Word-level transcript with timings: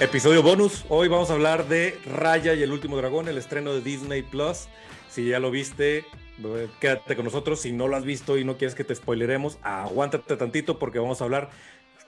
Episodio 0.00 0.44
bonus. 0.44 0.84
Hoy 0.88 1.08
vamos 1.08 1.28
a 1.28 1.32
hablar 1.32 1.66
de 1.66 1.98
Raya 2.06 2.54
y 2.54 2.62
el 2.62 2.70
último 2.70 2.96
dragón, 2.96 3.26
el 3.26 3.36
estreno 3.36 3.74
de 3.74 3.80
Disney 3.80 4.22
Plus. 4.22 4.68
Si 5.08 5.28
ya 5.28 5.40
lo 5.40 5.50
viste, 5.50 6.04
eh, 6.44 6.68
quédate 6.80 7.16
con 7.16 7.24
nosotros. 7.24 7.62
Si 7.62 7.72
no 7.72 7.88
lo 7.88 7.96
has 7.96 8.04
visto 8.04 8.38
y 8.38 8.44
no 8.44 8.56
quieres 8.56 8.76
que 8.76 8.84
te 8.84 8.94
spoileremos, 8.94 9.58
aguántate 9.60 10.36
tantito 10.36 10.78
porque 10.78 11.00
vamos 11.00 11.20
a 11.20 11.24
hablar 11.24 11.50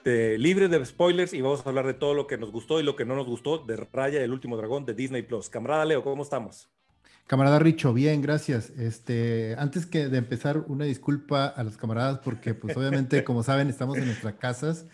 de, 0.05 0.37
libre 0.37 0.69
de 0.69 0.85
spoilers 0.85 1.33
y 1.33 1.41
vamos 1.41 1.65
a 1.65 1.69
hablar 1.69 1.85
de 1.85 1.93
todo 1.93 2.13
lo 2.13 2.27
que 2.27 2.37
nos 2.37 2.49
gustó 2.49 2.79
y 2.79 2.83
lo 2.83 2.95
que 2.95 3.03
no 3.03 3.13
nos 3.13 3.27
gustó 3.27 3.57
de 3.57 3.75
Raya 3.91 4.21
y 4.21 4.23
el 4.23 4.31
último 4.31 4.55
dragón 4.55 4.85
de 4.85 4.93
Disney 4.93 5.23
Plus. 5.23 5.49
Camarada 5.49 5.83
Leo, 5.83 6.01
¿cómo 6.01 6.23
estamos? 6.23 6.69
Camarada 7.27 7.59
Richo, 7.59 7.93
bien, 7.93 8.21
gracias. 8.21 8.69
Este, 8.69 9.53
antes 9.57 9.85
que 9.85 10.07
de 10.07 10.17
empezar, 10.17 10.63
una 10.67 10.85
disculpa 10.85 11.45
a 11.45 11.61
los 11.65 11.75
camaradas 11.75 12.19
porque, 12.19 12.53
pues, 12.53 12.77
obviamente, 12.77 13.25
como 13.25 13.43
saben, 13.43 13.67
estamos 13.67 13.97
en 13.97 14.05
nuestras 14.05 14.35
casas 14.35 14.85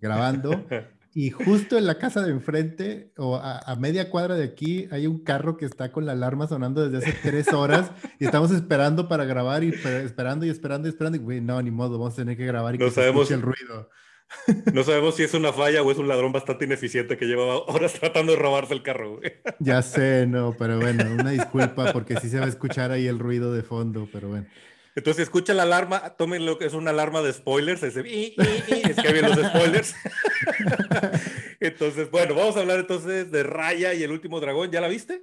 grabando 0.00 0.64
y 1.16 1.30
justo 1.30 1.78
en 1.78 1.86
la 1.86 1.96
casa 1.96 2.20
de 2.20 2.30
enfrente 2.30 3.10
o 3.16 3.36
a, 3.36 3.74
media 3.76 4.10
cuadra 4.10 4.34
de 4.34 4.44
aquí 4.44 4.86
hay 4.90 5.06
un 5.06 5.24
carro 5.24 5.56
que 5.56 5.64
está 5.64 5.90
con 5.90 6.04
la 6.04 6.12
alarma 6.12 6.46
sonando 6.46 6.86
desde 6.86 7.08
hace 7.08 7.18
tres 7.22 7.54
horas 7.54 7.90
y 8.20 8.26
estamos 8.26 8.50
esperando 8.50 9.08
para 9.08 9.24
grabar 9.24 9.64
y 9.64 9.70
esperando 9.70 10.44
y 10.44 10.50
esperando 10.50 10.88
y 10.88 10.90
esperando 10.90 11.16
y 11.16 11.20
güey, 11.22 11.40
no, 11.40 11.62
ni 11.62 11.70
modo, 11.70 11.98
vamos 11.98 12.12
a 12.12 12.16
tener 12.16 12.36
que 12.36 12.44
grabar 12.44 12.74
y 12.74 12.78
no 12.78 12.84
que 12.84 12.90
sabemos, 12.90 13.28
se 13.28 13.34
el 13.34 13.40
ruido. 13.40 13.88
No 14.74 14.82
sabemos 14.82 15.14
si 15.14 15.22
es 15.22 15.32
una 15.32 15.54
falla 15.54 15.82
o 15.82 15.90
es 15.90 15.96
un 15.96 16.06
ladrón 16.06 16.32
bastante 16.32 16.66
ineficiente 16.66 17.16
que 17.16 17.24
lleva 17.24 17.60
horas 17.60 17.94
tratando 17.94 18.32
de 18.32 18.38
robarse 18.38 18.74
el 18.74 18.82
carro. 18.82 19.16
Güey. 19.16 19.32
Ya 19.58 19.80
sé, 19.80 20.26
no, 20.26 20.54
pero 20.58 20.78
bueno, 20.78 21.04
una 21.18 21.30
disculpa 21.30 21.94
porque 21.94 22.20
sí 22.20 22.28
se 22.28 22.40
va 22.40 22.44
a 22.44 22.50
escuchar 22.50 22.90
ahí 22.90 23.06
el 23.06 23.18
ruido 23.18 23.54
de 23.54 23.62
fondo, 23.62 24.06
pero 24.12 24.28
bueno. 24.28 24.48
Entonces, 24.96 25.24
escucha 25.24 25.52
la 25.52 25.64
alarma, 25.64 26.16
tomen 26.16 26.46
lo 26.46 26.56
que 26.56 26.64
es 26.64 26.72
una 26.72 26.90
alarma 26.90 27.20
de 27.20 27.32
spoilers, 27.32 27.82
ese, 27.82 28.00
y, 28.08 28.34
es 28.38 28.96
que 28.96 29.12
vienen 29.12 29.36
los 29.36 29.46
spoilers. 29.46 29.94
entonces, 31.60 32.10
bueno, 32.10 32.34
vamos 32.34 32.56
a 32.56 32.60
hablar 32.60 32.80
entonces 32.80 33.30
de 33.30 33.42
Raya 33.42 33.92
y 33.92 34.02
el 34.02 34.10
último 34.10 34.40
dragón. 34.40 34.70
¿Ya 34.70 34.80
la 34.80 34.88
viste? 34.88 35.22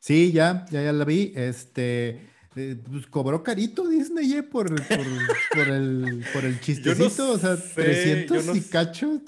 Sí, 0.00 0.32
ya, 0.32 0.64
ya, 0.70 0.82
ya 0.82 0.92
la 0.92 1.04
vi. 1.04 1.34
Este, 1.36 2.30
eh, 2.56 2.76
pues 2.90 3.06
cobró 3.06 3.44
carito 3.44 3.86
Disney 3.86 4.32
eh, 4.32 4.42
por, 4.42 4.74
por, 4.74 5.68
el, 5.68 6.24
por 6.32 6.44
el 6.44 6.58
chistecito, 6.60 7.30
o 7.30 7.38
sea, 7.38 7.56
300 7.56 8.56
y 8.56 8.60
cacho. 8.62 9.20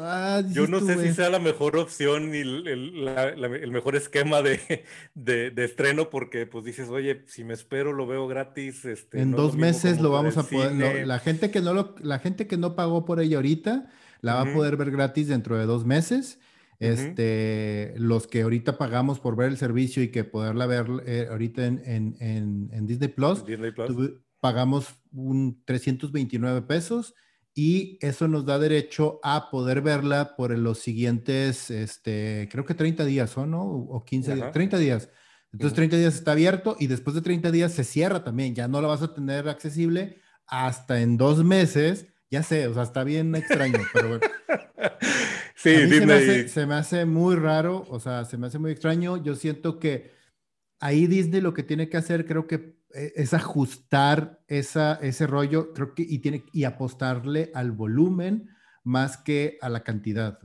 Ah, 0.00 0.42
yo 0.50 0.66
no 0.66 0.80
sé 0.80 1.00
si 1.00 1.14
sea 1.14 1.30
la 1.30 1.38
mejor 1.38 1.76
opción 1.76 2.34
y 2.34 2.38
el, 2.38 2.66
el, 2.66 3.70
mejor 3.70 3.94
esquema 3.94 4.42
de, 4.42 4.84
de, 5.14 5.52
de, 5.52 5.64
estreno, 5.64 6.10
porque 6.10 6.46
pues 6.46 6.64
dices, 6.64 6.88
oye, 6.88 7.22
si 7.28 7.44
me 7.44 7.54
espero 7.54 7.92
lo 7.92 8.08
veo 8.08 8.26
gratis. 8.26 8.84
Este, 8.84 9.20
en 9.20 9.30
dos 9.30 9.56
meses 9.56 10.00
lo 10.00 10.10
vamos 10.10 10.36
a 10.36 10.42
poder, 10.42 11.06
la, 11.06 11.20
gente 11.20 11.52
que 11.52 11.60
no 11.60 11.74
lo, 11.74 11.94
la 12.00 12.18
gente 12.18 12.48
que 12.48 12.56
no 12.56 12.74
pagó 12.74 13.04
por 13.04 13.20
ella 13.20 13.36
ahorita, 13.36 13.88
la 14.20 14.34
va 14.34 14.50
a 14.50 14.52
poder 14.52 14.76
ver 14.76 14.90
gratis 14.90 15.28
dentro 15.28 15.56
de 15.56 15.66
dos 15.66 15.84
meses. 15.84 16.40
Este, 16.78 17.94
Los 17.96 18.26
que 18.26 18.42
ahorita 18.42 18.78
pagamos 18.78 19.20
por 19.20 19.36
ver 19.36 19.48
el 19.50 19.56
servicio 19.56 20.02
y 20.02 20.08
que 20.08 20.24
poderla 20.24 20.66
ver 20.66 20.86
eh, 21.06 21.28
ahorita 21.30 21.66
en, 21.66 22.16
en, 22.20 22.86
Disney 22.86 23.08
Plus, 23.08 23.44
pagamos 24.40 24.94
un 25.12 25.62
329 25.64 26.62
pesos 26.62 27.14
y 27.54 27.98
eso 28.00 28.26
nos 28.26 28.44
da 28.44 28.58
derecho 28.58 29.20
a 29.22 29.48
poder 29.50 29.80
verla 29.80 30.34
por 30.36 30.56
los 30.58 30.80
siguientes, 30.80 31.70
este, 31.70 32.48
creo 32.50 32.64
que 32.64 32.74
30 32.74 33.04
días, 33.04 33.36
¿o 33.38 33.46
no? 33.46 33.62
O 33.62 34.04
15 34.04 34.34
días, 34.34 34.52
30 34.52 34.78
días. 34.78 35.08
Entonces 35.52 35.76
30 35.76 35.96
días 35.98 36.14
está 36.16 36.32
abierto 36.32 36.76
y 36.80 36.88
después 36.88 37.14
de 37.14 37.22
30 37.22 37.52
días 37.52 37.72
se 37.72 37.84
cierra 37.84 38.24
también, 38.24 38.56
ya 38.56 38.66
no 38.66 38.80
la 38.80 38.88
vas 38.88 39.02
a 39.02 39.14
tener 39.14 39.48
accesible 39.48 40.18
hasta 40.46 41.00
en 41.00 41.16
dos 41.16 41.44
meses. 41.44 42.08
Ya 42.28 42.42
sé, 42.42 42.66
o 42.66 42.74
sea, 42.74 42.82
está 42.82 43.04
bien 43.04 43.34
extraño, 43.36 43.78
pero 43.92 44.08
bueno. 44.08 44.26
Sí, 45.64 46.48
se, 46.48 46.66
me 46.66 46.74
hace, 46.74 47.06
muy 47.06 47.36
raro, 47.36 47.86
o 47.88 47.98
sea, 47.98 48.26
se 48.26 48.36
me 48.36 48.48
hace 48.48 48.58
muy 48.58 48.70
extraño. 48.72 49.16
Yo 49.22 49.34
siento 49.34 49.78
que 49.78 50.10
ahí 50.78 51.06
Disney 51.06 51.40
lo 51.40 51.54
que 51.54 51.62
tiene 51.62 51.88
que 51.88 51.96
hacer, 51.96 52.26
creo 52.26 52.46
que 52.46 52.76
eh, 52.94 53.14
es 53.16 53.32
ajustar 53.32 54.44
esa, 54.46 54.96
ese 54.96 55.26
rollo, 55.26 55.72
creo 55.72 55.94
que, 55.94 56.02
y, 56.06 56.18
tiene, 56.18 56.44
y 56.52 56.64
apostarle 56.64 57.50
al 57.54 57.72
volumen 57.72 58.50
más 58.82 59.16
que 59.16 59.56
a 59.62 59.70
la 59.70 59.82
cantidad. 59.82 60.38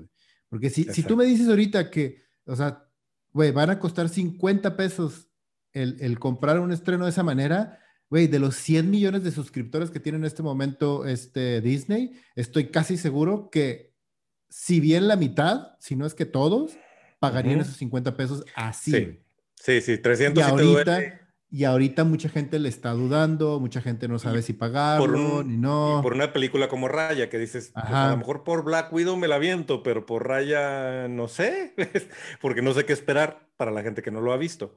Porque 0.47 0.69
si, 0.69 0.85
si 0.85 1.03
tú 1.03 1.17
me 1.17 1.25
dices 1.25 1.49
ahorita 1.49 1.91
que, 1.91 2.23
o 2.45 2.55
sea, 2.55 2.87
güey, 3.33 3.51
van 3.51 3.71
a 3.71 3.79
costar 3.79 4.07
50 4.07 4.77
pesos 4.77 5.27
el, 5.73 5.97
el 5.99 6.17
comprar 6.17 6.61
un 6.61 6.71
estreno 6.71 7.03
de 7.03 7.11
esa 7.11 7.23
manera, 7.23 7.77
güey, 8.09 8.27
de 8.27 8.39
los 8.39 8.55
100 8.55 8.89
millones 8.89 9.25
de 9.25 9.31
suscriptores 9.31 9.91
que 9.91 9.99
tiene 9.99 10.17
en 10.17 10.23
este 10.23 10.43
momento 10.43 11.05
este 11.05 11.59
Disney, 11.59 12.13
estoy 12.37 12.67
casi 12.67 12.95
seguro 12.95 13.49
que 13.51 13.88
si 14.49 14.79
bien 14.79 15.07
la 15.07 15.15
mitad, 15.15 15.75
si 15.79 15.95
no 15.95 16.05
es 16.05 16.13
que 16.13 16.25
todos, 16.25 16.77
pagarían 17.19 17.59
esos 17.59 17.77
50 17.77 18.17
pesos 18.17 18.43
así. 18.55 18.91
Sí, 18.91 19.19
sí, 19.55 19.81
sí 19.81 19.97
300 19.97 20.43
y 20.43 20.47
ahorita, 20.47 21.19
y 21.51 21.63
ahorita 21.63 22.03
mucha 22.03 22.29
gente 22.29 22.59
le 22.59 22.69
está 22.69 22.91
dudando, 22.91 23.59
mucha 23.59 23.81
gente 23.81 24.07
no 24.07 24.19
sabe 24.19 24.41
si 24.41 24.53
pagarlo 24.53 25.43
ni 25.43 25.57
no. 25.57 25.99
por 26.03 26.13
una 26.13 26.31
película 26.31 26.67
como 26.67 26.87
Raya, 26.87 27.29
que 27.29 27.37
dices, 27.37 27.71
pues, 27.73 27.85
a 27.85 28.11
lo 28.11 28.17
mejor 28.17 28.43
por 28.43 28.63
Black 28.63 28.93
Widow 28.93 29.17
me 29.17 29.27
la 29.27 29.37
viento, 29.39 29.81
pero 29.83 30.05
por 30.05 30.27
Raya 30.27 31.07
no 31.07 31.27
sé, 31.27 31.73
porque 32.41 32.61
no 32.61 32.73
sé 32.73 32.85
qué 32.85 32.93
esperar 32.93 33.47
para 33.57 33.71
la 33.71 33.81
gente 33.83 34.01
que 34.01 34.11
no 34.11 34.21
lo 34.21 34.31
ha 34.31 34.37
visto. 34.37 34.75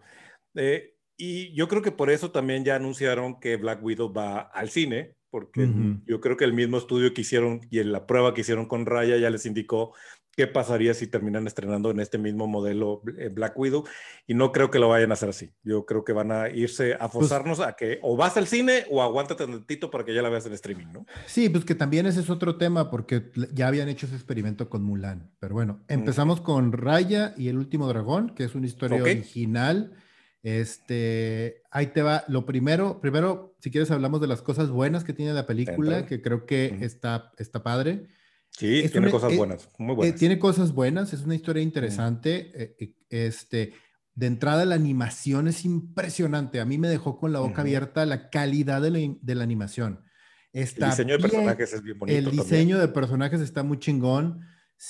Eh, 0.54 0.96
y 1.16 1.52
yo 1.54 1.68
creo 1.68 1.82
que 1.82 1.92
por 1.92 2.10
eso 2.10 2.30
también 2.30 2.64
ya 2.64 2.76
anunciaron 2.76 3.38
que 3.38 3.56
Black 3.56 3.82
Widow 3.82 4.12
va 4.12 4.40
al 4.40 4.70
cine, 4.70 5.14
porque 5.32 5.66
yo 6.04 6.20
creo 6.20 6.36
que 6.36 6.44
el 6.44 6.52
mismo 6.52 6.76
estudio 6.76 7.14
que 7.14 7.22
hicieron 7.22 7.62
y 7.70 7.78
en 7.78 7.90
la 7.90 8.06
prueba 8.06 8.34
que 8.34 8.42
hicieron 8.42 8.66
con 8.66 8.84
Raya 8.84 9.16
ya 9.16 9.30
les 9.30 9.46
indicó 9.46 9.94
qué 10.36 10.46
pasaría 10.46 10.92
si 10.92 11.06
terminan 11.06 11.46
estrenando 11.46 11.90
en 11.90 12.00
este 12.00 12.18
mismo 12.18 12.46
modelo 12.46 13.00
eh, 13.16 13.30
Black 13.32 13.58
Widow 13.58 13.84
y 14.26 14.34
no 14.34 14.52
creo 14.52 14.70
que 14.70 14.78
lo 14.78 14.90
vayan 14.90 15.10
a 15.10 15.14
hacer 15.14 15.30
así. 15.30 15.50
Yo 15.62 15.86
creo 15.86 16.04
que 16.04 16.12
van 16.12 16.32
a 16.32 16.50
irse 16.50 16.92
a 16.94 17.08
pues 17.08 17.12
forzarnos 17.12 17.60
a 17.60 17.72
que 17.76 17.98
o 18.02 18.14
vas 18.14 18.36
al 18.36 18.46
cine 18.46 18.84
o 18.90 19.02
aguántate 19.02 19.44
un 19.44 19.52
tantito 19.52 19.90
para 19.90 20.04
que 20.04 20.14
ya 20.14 20.20
la 20.20 20.28
veas 20.28 20.44
en 20.44 20.52
streaming, 20.52 20.92
¿no? 20.92 21.06
Sí, 21.24 21.48
pues 21.48 21.64
que 21.64 21.74
también 21.74 22.04
ese 22.04 22.20
es 22.20 22.28
otro 22.28 22.56
tema 22.56 22.90
porque 22.90 23.30
ya 23.54 23.68
habían 23.68 23.88
hecho 23.88 24.04
ese 24.04 24.16
experimento 24.16 24.68
con 24.68 24.82
Mulan. 24.82 25.30
Pero 25.38 25.54
bueno, 25.54 25.80
empezamos 25.88 26.42
con 26.42 26.72
Raya 26.72 27.32
y 27.38 27.48
el 27.48 27.56
último 27.56 27.88
dragón, 27.88 28.34
que 28.34 28.44
es 28.44 28.54
una 28.54 28.66
historia 28.66 29.02
original 29.02 29.94
este, 30.42 31.62
ahí 31.70 31.88
te 31.88 32.02
va. 32.02 32.24
Lo 32.28 32.44
primero, 32.44 33.00
primero, 33.00 33.54
si 33.60 33.70
quieres, 33.70 33.90
hablamos 33.90 34.20
de 34.20 34.26
las 34.26 34.42
cosas 34.42 34.70
buenas 34.70 35.04
que 35.04 35.12
tiene 35.12 35.32
la 35.32 35.46
película, 35.46 36.06
que 36.06 36.20
creo 36.20 36.46
que 36.46 36.78
está, 36.80 37.32
está 37.38 37.62
padre. 37.62 38.08
Sí, 38.50 38.86
tiene 38.90 39.10
cosas 39.10 39.32
eh, 39.32 39.36
buenas, 39.36 39.68
muy 39.78 39.94
buenas. 39.94 40.14
Eh, 40.14 40.18
tiene 40.18 40.38
cosas 40.38 40.72
buenas, 40.72 41.12
es 41.12 41.22
una 41.22 41.34
historia 41.34 41.62
interesante. 41.62 42.50
Eh, 42.54 42.94
este, 43.08 43.72
de 44.14 44.26
entrada, 44.26 44.64
la 44.64 44.74
animación 44.74 45.48
es 45.48 45.64
impresionante. 45.64 46.60
A 46.60 46.64
mí 46.64 46.76
me 46.76 46.88
dejó 46.88 47.18
con 47.18 47.32
la 47.32 47.38
boca 47.38 47.62
abierta 47.62 48.04
la 48.04 48.28
calidad 48.28 48.82
de 48.82 48.90
la, 48.90 48.98
de 49.20 49.34
la 49.34 49.44
animación. 49.44 50.04
Está 50.52 50.86
el 50.86 50.90
diseño 50.90 51.16
de 51.16 51.22
personajes 51.22 51.72
es 51.72 51.82
bien 51.82 51.98
bonito. 51.98 52.18
El 52.18 52.30
diseño 52.30 52.78
de 52.78 52.88
personajes 52.88 53.40
está 53.40 53.62
muy 53.62 53.78
chingón. 53.78 54.40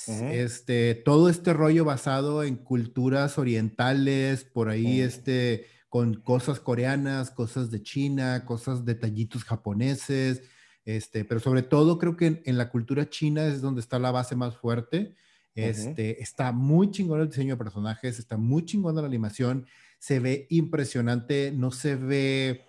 Este, 0.07 0.95
todo 0.95 1.29
este 1.29 1.53
rollo 1.53 1.85
basado 1.85 2.43
en 2.43 2.55
culturas 2.55 3.37
orientales, 3.37 4.43
por 4.43 4.69
ahí, 4.69 5.01
este, 5.01 5.67
con 5.87 6.15
cosas 6.15 6.59
coreanas, 6.59 7.29
cosas 7.29 7.69
de 7.69 7.83
China, 7.83 8.43
cosas 8.45 8.85
detallitos 8.85 9.43
japoneses, 9.43 10.41
este, 10.85 11.23
pero 11.25 11.39
sobre 11.39 11.61
todo 11.61 11.99
creo 11.99 12.17
que 12.17 12.41
en, 12.43 12.57
la 12.57 12.69
cultura 12.69 13.09
china 13.09 13.45
es 13.45 13.61
donde 13.61 13.81
está 13.81 13.99
la 13.99 14.11
base 14.11 14.35
más 14.35 14.57
fuerte. 14.57 15.15
Este, 15.55 16.21
está 16.21 16.51
muy 16.51 16.89
chingón 16.89 17.21
el 17.21 17.29
diseño 17.29 17.53
de 17.53 17.63
personajes, 17.63 18.17
está 18.17 18.37
muy 18.37 18.65
chingón 18.65 18.95
la 18.95 19.05
animación, 19.05 19.67
se 19.99 20.19
ve 20.19 20.47
impresionante, 20.49 21.51
no 21.55 21.69
se 21.69 21.95
ve, 21.95 22.65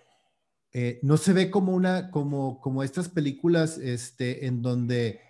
eh, 0.71 0.99
no 1.01 1.17
se 1.17 1.33
ve 1.33 1.49
como 1.49 1.73
una, 1.73 2.11
como, 2.11 2.61
como 2.61 2.83
estas 2.83 3.09
películas, 3.09 3.79
este, 3.79 4.45
en 4.45 4.61
donde 4.61 5.24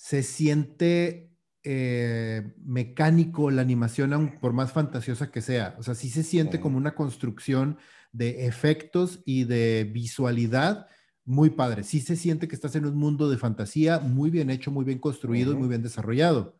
se 0.00 0.22
siente 0.22 1.30
eh, 1.62 2.54
mecánico 2.64 3.50
la 3.50 3.60
animación, 3.60 4.38
por 4.40 4.54
más 4.54 4.72
fantasiosa 4.72 5.30
que 5.30 5.42
sea. 5.42 5.76
O 5.78 5.82
sea, 5.82 5.94
sí 5.94 6.08
se 6.08 6.22
siente 6.22 6.58
como 6.58 6.78
una 6.78 6.94
construcción 6.94 7.76
de 8.10 8.46
efectos 8.46 9.20
y 9.26 9.44
de 9.44 9.84
visualidad 9.92 10.86
muy 11.26 11.50
padre. 11.50 11.84
Sí 11.84 12.00
se 12.00 12.16
siente 12.16 12.48
que 12.48 12.54
estás 12.54 12.76
en 12.76 12.86
un 12.86 12.96
mundo 12.96 13.28
de 13.28 13.36
fantasía 13.36 14.00
muy 14.00 14.30
bien 14.30 14.48
hecho, 14.48 14.70
muy 14.70 14.86
bien 14.86 14.98
construido 14.98 15.52
y 15.52 15.56
muy 15.56 15.68
bien 15.68 15.82
desarrollado. 15.82 16.56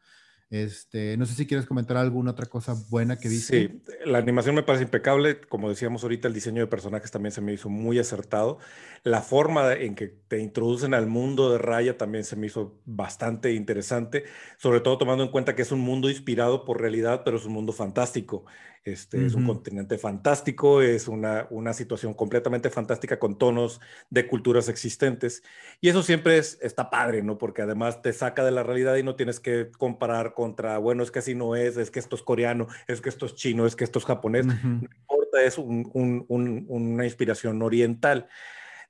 Este, 0.51 1.17
no 1.17 1.27
sé 1.27 1.35
si 1.35 1.47
quieres 1.47 1.65
comentar 1.65 1.97
alguna 1.97 2.33
otra 2.33 2.47
cosa 2.47 2.75
buena 2.91 3.21
que 3.21 3.29
viste. 3.29 3.69
Sí, 3.69 3.83
la 4.05 4.19
animación 4.19 4.57
me 4.57 4.65
parece 4.65 4.83
impecable. 4.83 5.41
Como 5.43 5.69
decíamos 5.69 6.03
ahorita, 6.03 6.27
el 6.27 6.35
diseño 6.35 6.61
de 6.61 6.67
personajes 6.67 7.13
también 7.13 7.31
se 7.31 7.41
me 7.41 7.53
hizo 7.53 7.69
muy 7.69 8.01
acertado. 8.01 8.59
La 9.05 9.23
forma 9.23 9.73
en 9.75 9.95
que 9.95 10.09
te 10.09 10.41
introducen 10.41 10.93
al 10.93 11.07
mundo 11.07 11.53
de 11.53 11.59
Raya 11.59 11.97
también 11.97 12.25
se 12.25 12.35
me 12.35 12.49
hizo 12.49 12.81
bastante 12.85 13.53
interesante, 13.53 14.25
sobre 14.59 14.81
todo 14.81 14.99
tomando 14.99 15.23
en 15.23 15.31
cuenta 15.31 15.55
que 15.55 15.63
es 15.63 15.71
un 15.71 15.81
mundo 15.81 16.11
inspirado 16.11 16.65
por 16.65 16.81
realidad, 16.81 17.23
pero 17.25 17.37
es 17.37 17.45
un 17.45 17.53
mundo 17.53 17.73
fantástico. 17.73 18.45
Este, 18.83 19.27
Es 19.27 19.35
un 19.35 19.47
continente 19.47 19.99
fantástico, 19.99 20.81
es 20.81 21.07
una, 21.07 21.47
una, 21.51 21.75
situación 21.75 22.15
completamente 22.15 22.71
fantástica 22.71 23.19
con 23.19 23.37
tonos 23.37 23.79
de 24.09 24.27
culturas 24.27 24.71
existentes. 24.71 25.43
Y 25.83 25.91
eso 25.91 26.03
siempre 26.03 26.39
es, 26.39 26.59
está 26.63 26.89
padre, 26.89 27.23
¿no? 27.23 27.37
Porque 27.37 27.61
además 27.61 28.01
te 28.01 28.15
saca 28.15 28.43
de 28.43 28.53
la 28.53 28.63
realidad 28.63 28.97
y 28.97 29.03
no 29.03 29.17
tienes 29.17 29.39
que 29.39 29.71
comparar 29.77 30.33
contra, 30.33 30.79
bueno, 30.79 31.03
es 31.03 31.11
que 31.11 31.19
así 31.19 31.35
no 31.35 31.57
es, 31.57 31.77
es 31.77 31.91
que 31.91 31.99
esto 31.99 32.17
es 32.17 32.23
coreano, 32.23 32.69
es 32.89 33.03
que 33.03 33.11
esto 33.11 33.27
es 33.27 33.35
chino, 33.35 33.67
es 33.67 33.77
que 33.77 33.85
esto 33.85 33.99
es 33.99 34.07
japonés. 34.07 34.47
No 34.47 34.55
importa, 34.55 35.43
es 35.45 35.59
un, 35.59 35.91
un, 35.93 36.65
una 36.67 37.05
inspiración 37.05 37.61
oriental. 37.61 38.29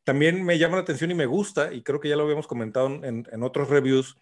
También 0.04 0.44
me 0.44 0.56
llama 0.56 0.76
la 0.76 0.82
atención 0.82 1.10
y 1.10 1.14
me 1.14 1.26
gusta, 1.26 1.72
y 1.72 1.82
creo 1.82 1.98
que 1.98 2.08
ya 2.08 2.16
lo 2.16 2.22
habíamos 2.22 2.46
comentado 2.46 2.86
en, 2.86 3.26
en 3.28 3.42
otros 3.42 3.68
reviews, 3.68 4.16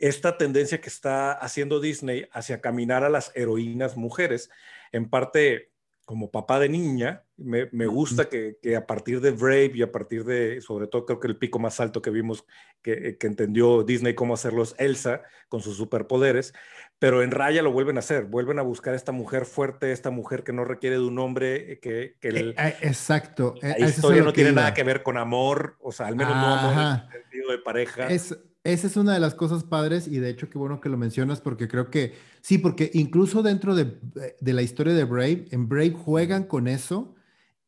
esta 0.00 0.36
tendencia 0.36 0.80
que 0.80 0.88
está 0.88 1.30
haciendo 1.30 1.78
Disney 1.78 2.26
hacia 2.32 2.60
caminar 2.60 3.04
a 3.04 3.08
las 3.08 3.30
heroínas 3.36 3.96
mujeres 3.96 4.50
en 4.92 5.08
parte 5.08 5.72
como 6.04 6.30
papá 6.30 6.58
de 6.58 6.68
niña, 6.68 7.24
me, 7.36 7.86
gusta 7.86 8.28
que, 8.28 8.58
a 8.76 8.86
partir 8.86 9.20
de 9.20 9.30
Brave 9.30 9.72
y 9.74 9.82
a 9.82 9.92
partir 9.92 10.24
de, 10.24 10.60
sobre 10.60 10.86
todo 10.86 11.06
creo 11.06 11.20
que 11.20 11.28
el 11.28 11.38
pico 11.38 11.58
más 11.58 11.80
alto 11.80 12.02
que 12.02 12.10
vimos, 12.10 12.44
que, 12.82 13.16
entendió 13.20 13.82
Disney 13.82 14.14
cómo 14.14 14.34
hacerlos 14.34 14.74
Elsa 14.78 15.22
con 15.48 15.60
sus 15.60 15.76
superpoderes, 15.76 16.52
pero 16.98 17.22
en 17.22 17.30
Raya 17.30 17.62
lo 17.62 17.72
vuelven 17.72 17.96
a 17.96 18.00
hacer, 18.00 18.24
vuelven 18.24 18.58
a 18.58 18.62
buscar 18.62 18.94
a 18.94 18.96
esta 18.96 19.12
mujer 19.12 19.46
fuerte, 19.46 19.92
esta 19.92 20.10
mujer 20.10 20.44
que 20.44 20.52
no 20.52 20.64
requiere 20.64 20.96
de 20.96 21.02
un 21.02 21.18
hombre, 21.18 21.78
que... 21.80 22.16
que 22.20 22.28
eh, 22.28 22.54
eh, 22.58 22.76
Exacto. 22.82 23.54
La 23.62 23.72
e, 23.72 23.84
historia 23.84 24.22
no 24.22 24.32
tiene 24.32 24.52
nada 24.52 24.74
que 24.74 24.84
ver 24.84 25.02
con 25.02 25.16
amor, 25.16 25.76
o 25.80 25.92
sea, 25.92 26.08
al 26.08 26.16
menos 26.16 26.34
no 26.34 26.54
amor 26.54 26.72
en 26.72 27.06
el 27.06 27.22
sentido 27.22 27.52
de 27.52 27.58
pareja. 27.58 28.08
Es, 28.08 28.36
esa 28.64 28.86
es 28.86 28.96
una 28.96 29.14
de 29.14 29.20
las 29.20 29.34
cosas 29.34 29.64
padres 29.64 30.06
y 30.06 30.18
de 30.18 30.30
hecho 30.30 30.48
qué 30.48 30.58
bueno 30.58 30.80
que 30.80 30.88
lo 30.88 30.96
mencionas 30.96 31.40
porque 31.40 31.68
creo 31.68 31.90
que 31.90 32.14
sí, 32.40 32.58
porque 32.58 32.90
incluso 32.94 33.42
dentro 33.42 33.74
de, 33.74 33.98
de 34.40 34.52
la 34.52 34.62
historia 34.62 34.94
de 34.94 35.04
Brave, 35.04 35.46
en 35.50 35.68
Brave 35.68 35.92
juegan 35.92 36.44
con 36.44 36.68
eso 36.68 37.14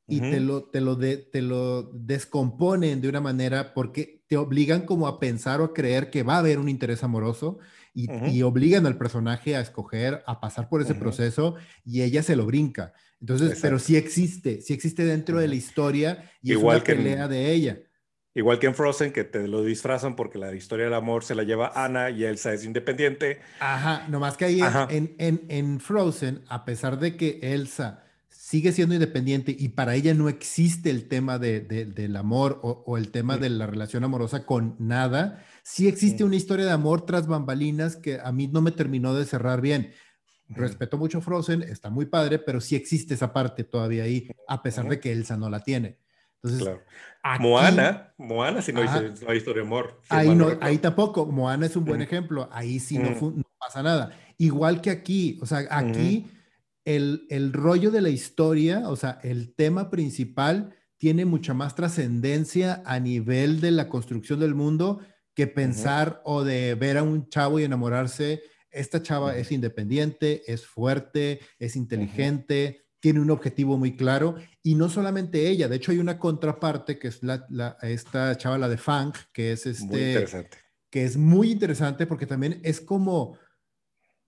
y 0.06 0.20
te, 0.20 0.38
lo, 0.38 0.64
te, 0.64 0.80
lo 0.80 0.96
de, 0.96 1.16
te 1.16 1.40
lo 1.40 1.84
descomponen 1.94 3.00
de 3.00 3.08
una 3.08 3.20
manera 3.20 3.72
porque 3.72 4.22
te 4.26 4.36
obligan 4.36 4.82
como 4.82 5.06
a 5.06 5.18
pensar 5.18 5.60
o 5.60 5.64
a 5.64 5.72
creer 5.72 6.10
que 6.10 6.22
va 6.22 6.36
a 6.36 6.38
haber 6.38 6.58
un 6.58 6.68
interés 6.68 7.02
amoroso 7.02 7.58
y, 7.94 8.08
y 8.30 8.42
obligan 8.42 8.86
al 8.86 8.98
personaje 8.98 9.56
a 9.56 9.60
escoger, 9.60 10.22
a 10.26 10.40
pasar 10.40 10.68
por 10.68 10.82
ese 10.82 10.94
proceso 10.94 11.54
y 11.84 12.02
ella 12.02 12.22
se 12.22 12.36
lo 12.36 12.44
brinca. 12.44 12.92
Entonces, 13.20 13.58
pero 13.62 13.78
sí 13.78 13.96
existe, 13.96 14.60
sí 14.60 14.74
existe 14.74 15.06
dentro 15.06 15.38
de 15.38 15.48
la 15.48 15.54
historia 15.54 16.30
y 16.42 16.52
Igual 16.52 16.78
es 16.78 16.82
una 16.82 16.96
pelea 16.96 17.28
de 17.28 17.52
ella. 17.52 17.78
Igual 18.36 18.58
que 18.58 18.66
en 18.66 18.74
Frozen, 18.74 19.12
que 19.12 19.22
te 19.22 19.46
lo 19.46 19.62
disfrazan 19.62 20.16
porque 20.16 20.38
la 20.38 20.52
historia 20.54 20.86
del 20.86 20.94
amor 20.94 21.22
se 21.22 21.36
la 21.36 21.44
lleva 21.44 21.72
Ana 21.74 22.10
y 22.10 22.24
Elsa 22.24 22.52
es 22.52 22.64
independiente. 22.64 23.40
Ajá, 23.60 24.06
nomás 24.08 24.36
que 24.36 24.44
ahí 24.44 24.60
en, 24.90 25.14
en, 25.18 25.44
en, 25.48 25.78
Frozen, 25.78 26.42
a 26.48 26.64
pesar 26.64 26.98
de 26.98 27.16
que 27.16 27.38
Elsa 27.42 28.02
sigue 28.28 28.72
siendo 28.72 28.94
independiente 28.94 29.54
y 29.56 29.68
para 29.68 29.94
ella 29.94 30.14
no 30.14 30.28
existe 30.28 30.90
el 30.90 31.06
tema 31.06 31.38
de, 31.38 31.60
del 31.60 32.16
amor 32.16 32.60
o, 32.62 32.98
el 32.98 33.10
tema 33.10 33.38
de 33.38 33.50
la 33.50 33.66
relación 33.66 34.02
amorosa 34.02 34.44
con 34.44 34.74
nada, 34.80 35.44
sí 35.62 35.86
existe 35.86 36.24
una 36.24 36.36
historia 36.36 36.66
de 36.66 36.72
amor 36.72 37.06
tras 37.06 37.28
bambalinas 37.28 37.96
que 37.96 38.20
a 38.20 38.32
mí 38.32 38.48
no 38.48 38.62
me 38.62 38.72
terminó 38.72 39.14
de 39.14 39.24
cerrar 39.26 39.60
bien. 39.60 39.92
Respeto 40.48 40.98
mucho 40.98 41.20
Frozen, 41.20 41.62
está 41.62 41.88
muy 41.88 42.06
padre, 42.06 42.38
pero 42.38 42.60
sí 42.60 42.76
existe 42.76 43.14
esa 43.14 43.32
parte 43.32 43.64
todavía 43.64 44.02
ahí, 44.02 44.28
a 44.48 44.62
pesar 44.62 44.88
de 44.88 45.00
que 45.00 45.12
Elsa 45.12 45.36
no 45.36 45.48
la 45.48 45.60
tiene. 45.60 45.98
Entonces, 46.42 46.68
Moana, 47.40 48.12
Moana 48.18 48.60
si 48.60 48.72
no, 48.72 48.80
hay, 48.80 49.36
historia 49.36 49.62
de 49.62 49.66
amor. 49.66 50.00
ahí, 50.10 50.34
no, 50.34 50.58
ahí 50.60 50.78
tampoco, 50.78 51.24
Moana 51.24 51.66
es 51.66 51.74
un 51.74 51.84
buen 51.84 52.02
ejemplo, 52.02 52.48
ahí 52.52 52.78
sí 52.78 52.98
no, 52.98 53.44
pasa 53.58 53.82
nada. 53.82 54.12
Igual 54.36 54.80
que 54.80 54.90
aquí, 54.90 55.38
o 55.40 55.46
sea, 55.46 55.66
aquí 55.70 56.26
el, 56.84 57.26
el 57.30 57.52
rollo 57.52 57.90
de 57.90 58.02
la 58.02 58.10
historia, 58.10 58.88
o 58.88 58.96
sea, 58.96 59.18
el 59.22 59.54
tema 59.54 59.90
principal 59.90 60.74
tiene 60.98 61.24
mucha 61.24 61.54
más 61.54 61.74
trascendencia 61.74 62.82
a 62.84 63.00
nivel 63.00 63.60
de 63.60 63.70
la 63.70 63.88
construcción 63.88 64.40
del 64.40 64.54
mundo 64.54 65.00
que 65.34 65.46
pensar 65.46 66.20
o 66.24 66.44
de 66.44 66.74
ver 66.74 66.98
a 66.98 67.02
un 67.02 67.28
chavo 67.28 67.58
y 67.58 67.64
enamorarse. 67.64 68.42
Esta 68.70 69.02
chava 69.02 69.36
es 69.36 69.50
independiente, 69.52 70.42
es 70.46 70.66
fuerte, 70.66 71.40
es 71.58 71.76
inteligente, 71.76 72.83
tiene 73.04 73.20
un 73.20 73.30
objetivo 73.30 73.76
muy 73.76 73.96
claro 73.96 74.36
y 74.62 74.76
no 74.76 74.88
solamente 74.88 75.50
ella, 75.50 75.68
de 75.68 75.76
hecho 75.76 75.92
hay 75.92 75.98
una 75.98 76.18
contraparte 76.18 76.98
que 76.98 77.08
es 77.08 77.22
la, 77.22 77.76
esta 77.82 78.34
chavala 78.38 78.66
de 78.66 78.78
Fang, 78.78 79.12
que 79.30 79.52
es 79.52 79.66
este, 79.66 80.26
que 80.88 81.04
es 81.04 81.18
muy 81.18 81.50
interesante 81.50 82.06
porque 82.06 82.24
también 82.24 82.62
es 82.62 82.80
como, 82.80 83.36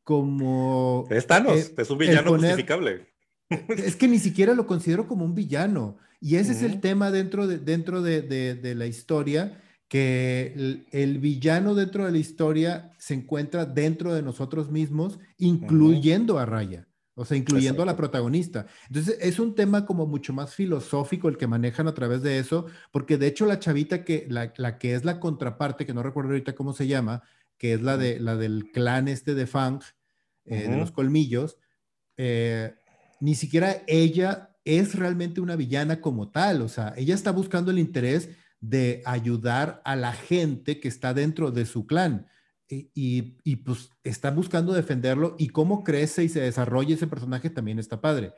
como... 0.02 1.06
Es 1.08 1.26
Thanos, 1.26 1.56
eh, 1.56 1.74
es 1.74 1.88
un 1.88 1.96
villano 1.96 2.32
justificable. 2.32 3.06
Es 3.48 3.96
que 3.96 4.08
ni 4.08 4.18
siquiera 4.18 4.52
lo 4.52 4.66
considero 4.66 5.08
como 5.08 5.24
un 5.24 5.34
villano 5.34 5.96
y 6.20 6.36
ese 6.36 6.52
es 6.52 6.60
el 6.60 6.82
tema 6.82 7.10
dentro 7.10 7.46
de, 7.46 7.56
dentro 7.56 8.02
de, 8.02 8.20
de, 8.20 8.74
la 8.74 8.84
historia, 8.84 9.58
que 9.88 10.52
el, 10.54 10.86
el, 10.90 11.18
villano 11.18 11.74
dentro 11.74 12.04
de 12.04 12.12
la 12.12 12.18
historia 12.18 12.92
se 12.98 13.14
encuentra 13.14 13.64
dentro 13.64 14.12
de 14.12 14.20
nosotros 14.20 14.70
mismos, 14.70 15.18
incluyendo 15.38 16.38
a 16.38 16.44
Raya 16.44 16.85
o 17.18 17.24
sea, 17.24 17.36
incluyendo 17.38 17.82
a 17.82 17.86
la 17.86 17.96
protagonista. 17.96 18.66
Entonces, 18.88 19.16
es 19.22 19.38
un 19.38 19.54
tema 19.54 19.86
como 19.86 20.06
mucho 20.06 20.34
más 20.34 20.54
filosófico 20.54 21.28
el 21.28 21.38
que 21.38 21.46
manejan 21.46 21.88
a 21.88 21.94
través 21.94 22.22
de 22.22 22.38
eso, 22.38 22.66
porque 22.92 23.16
de 23.16 23.26
hecho 23.26 23.46
la 23.46 23.58
chavita 23.58 24.04
que, 24.04 24.26
la, 24.28 24.78
que 24.78 24.94
es 24.94 25.04
la 25.04 25.18
contraparte, 25.18 25.86
que 25.86 25.94
no 25.94 26.02
recuerdo 26.02 26.30
ahorita 26.30 26.54
cómo 26.54 26.74
se 26.74 26.86
llama, 26.86 27.22
que 27.56 27.72
es 27.72 27.80
la, 27.80 27.96
de, 27.96 28.20
la 28.20 28.36
del 28.36 28.70
clan 28.70 29.08
este 29.08 29.34
de 29.34 29.46
Fang, 29.46 29.80
eh, 30.44 30.68
de 30.68 30.76
los 30.76 30.92
colmillos, 30.92 31.56
eh, 32.18 32.74
ni 33.20 33.34
siquiera 33.34 33.82
ella 33.86 34.50
es 34.66 34.94
realmente 34.94 35.40
una 35.40 35.56
villana 35.56 36.02
como 36.02 36.30
tal, 36.30 36.60
o 36.60 36.68
sea, 36.68 36.92
ella 36.98 37.14
está 37.14 37.30
buscando 37.30 37.70
el 37.70 37.78
interés 37.78 38.28
de 38.60 39.02
ayudar 39.06 39.80
a 39.86 39.96
la 39.96 40.12
gente 40.12 40.80
que 40.80 40.88
está 40.88 41.14
dentro 41.14 41.50
de 41.50 41.64
su 41.64 41.86
clan 41.86 42.26
y, 42.68 43.36
y, 43.44 43.56
pues 43.56 43.90
está 44.02 44.30
buscando 44.30 44.72
defenderlo 44.72 45.36
y 45.38 45.48
cómo 45.48 45.84
crece 45.84 46.24
y 46.24 46.28
se 46.28 46.40
desarrolla 46.40 46.94
ese 46.94 47.06
personaje 47.06 47.50
también 47.50 47.78
está 47.78 48.00
padre. 48.00 48.32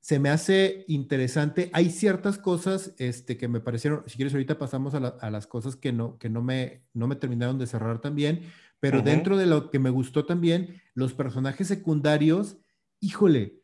Se 0.00 0.18
me 0.18 0.30
hace 0.30 0.84
interesante. 0.88 1.68
Hay 1.74 1.90
ciertas 1.90 2.38
cosas 2.38 2.94
este, 2.98 3.36
que 3.36 3.48
me 3.48 3.60
parecieron, 3.60 4.02
si 4.06 4.16
quieres 4.16 4.32
ahorita 4.32 4.58
pasamos 4.58 4.94
a, 4.94 4.98
a 4.98 5.30
las 5.30 5.46
cosas 5.46 5.76
que, 5.76 5.92
no, 5.92 6.16
que 6.18 6.30
no, 6.30 6.42
me, 6.42 6.84
no 6.94 7.06
me 7.06 7.16
terminaron 7.16 7.58
de 7.58 7.66
cerrar 7.66 8.00
también, 8.00 8.42
pero 8.80 9.02
dentro 9.02 9.36
de 9.36 9.44
lo 9.44 9.70
que 9.70 9.78
me 9.78 9.90
gustó 9.90 10.24
también, 10.24 10.80
los 10.94 11.12
personajes 11.12 11.68
secundarios, 11.68 12.56
híjole, 13.00 13.60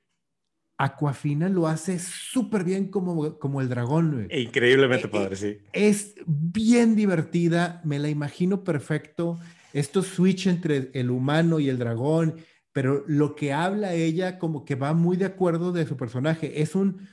Aquafina 0.78 1.48
lo 1.48 1.68
hace 1.68 1.98
súper 1.98 2.62
bien 2.62 2.90
como, 2.90 3.38
como 3.38 3.62
el 3.62 3.70
dragón. 3.70 4.28
Increíblemente 4.30 5.06
e, 5.06 5.10
padre, 5.10 5.32
e, 5.32 5.36
sí. 5.36 5.58
Es 5.72 6.14
bien 6.26 6.96
divertida, 6.96 7.80
me 7.82 7.98
la 7.98 8.10
imagino 8.10 8.62
perfecto 8.62 9.40
estos 9.78 10.06
switch 10.06 10.46
entre 10.46 10.90
el 10.94 11.10
humano 11.10 11.60
y 11.60 11.68
el 11.68 11.78
dragón, 11.78 12.36
pero 12.72 13.04
lo 13.06 13.36
que 13.36 13.52
habla 13.52 13.92
ella 13.92 14.38
como 14.38 14.64
que 14.64 14.74
va 14.74 14.94
muy 14.94 15.18
de 15.18 15.26
acuerdo 15.26 15.70
de 15.70 15.86
su 15.86 15.96
personaje. 15.98 16.62
Es 16.62 16.74
un, 16.74 17.06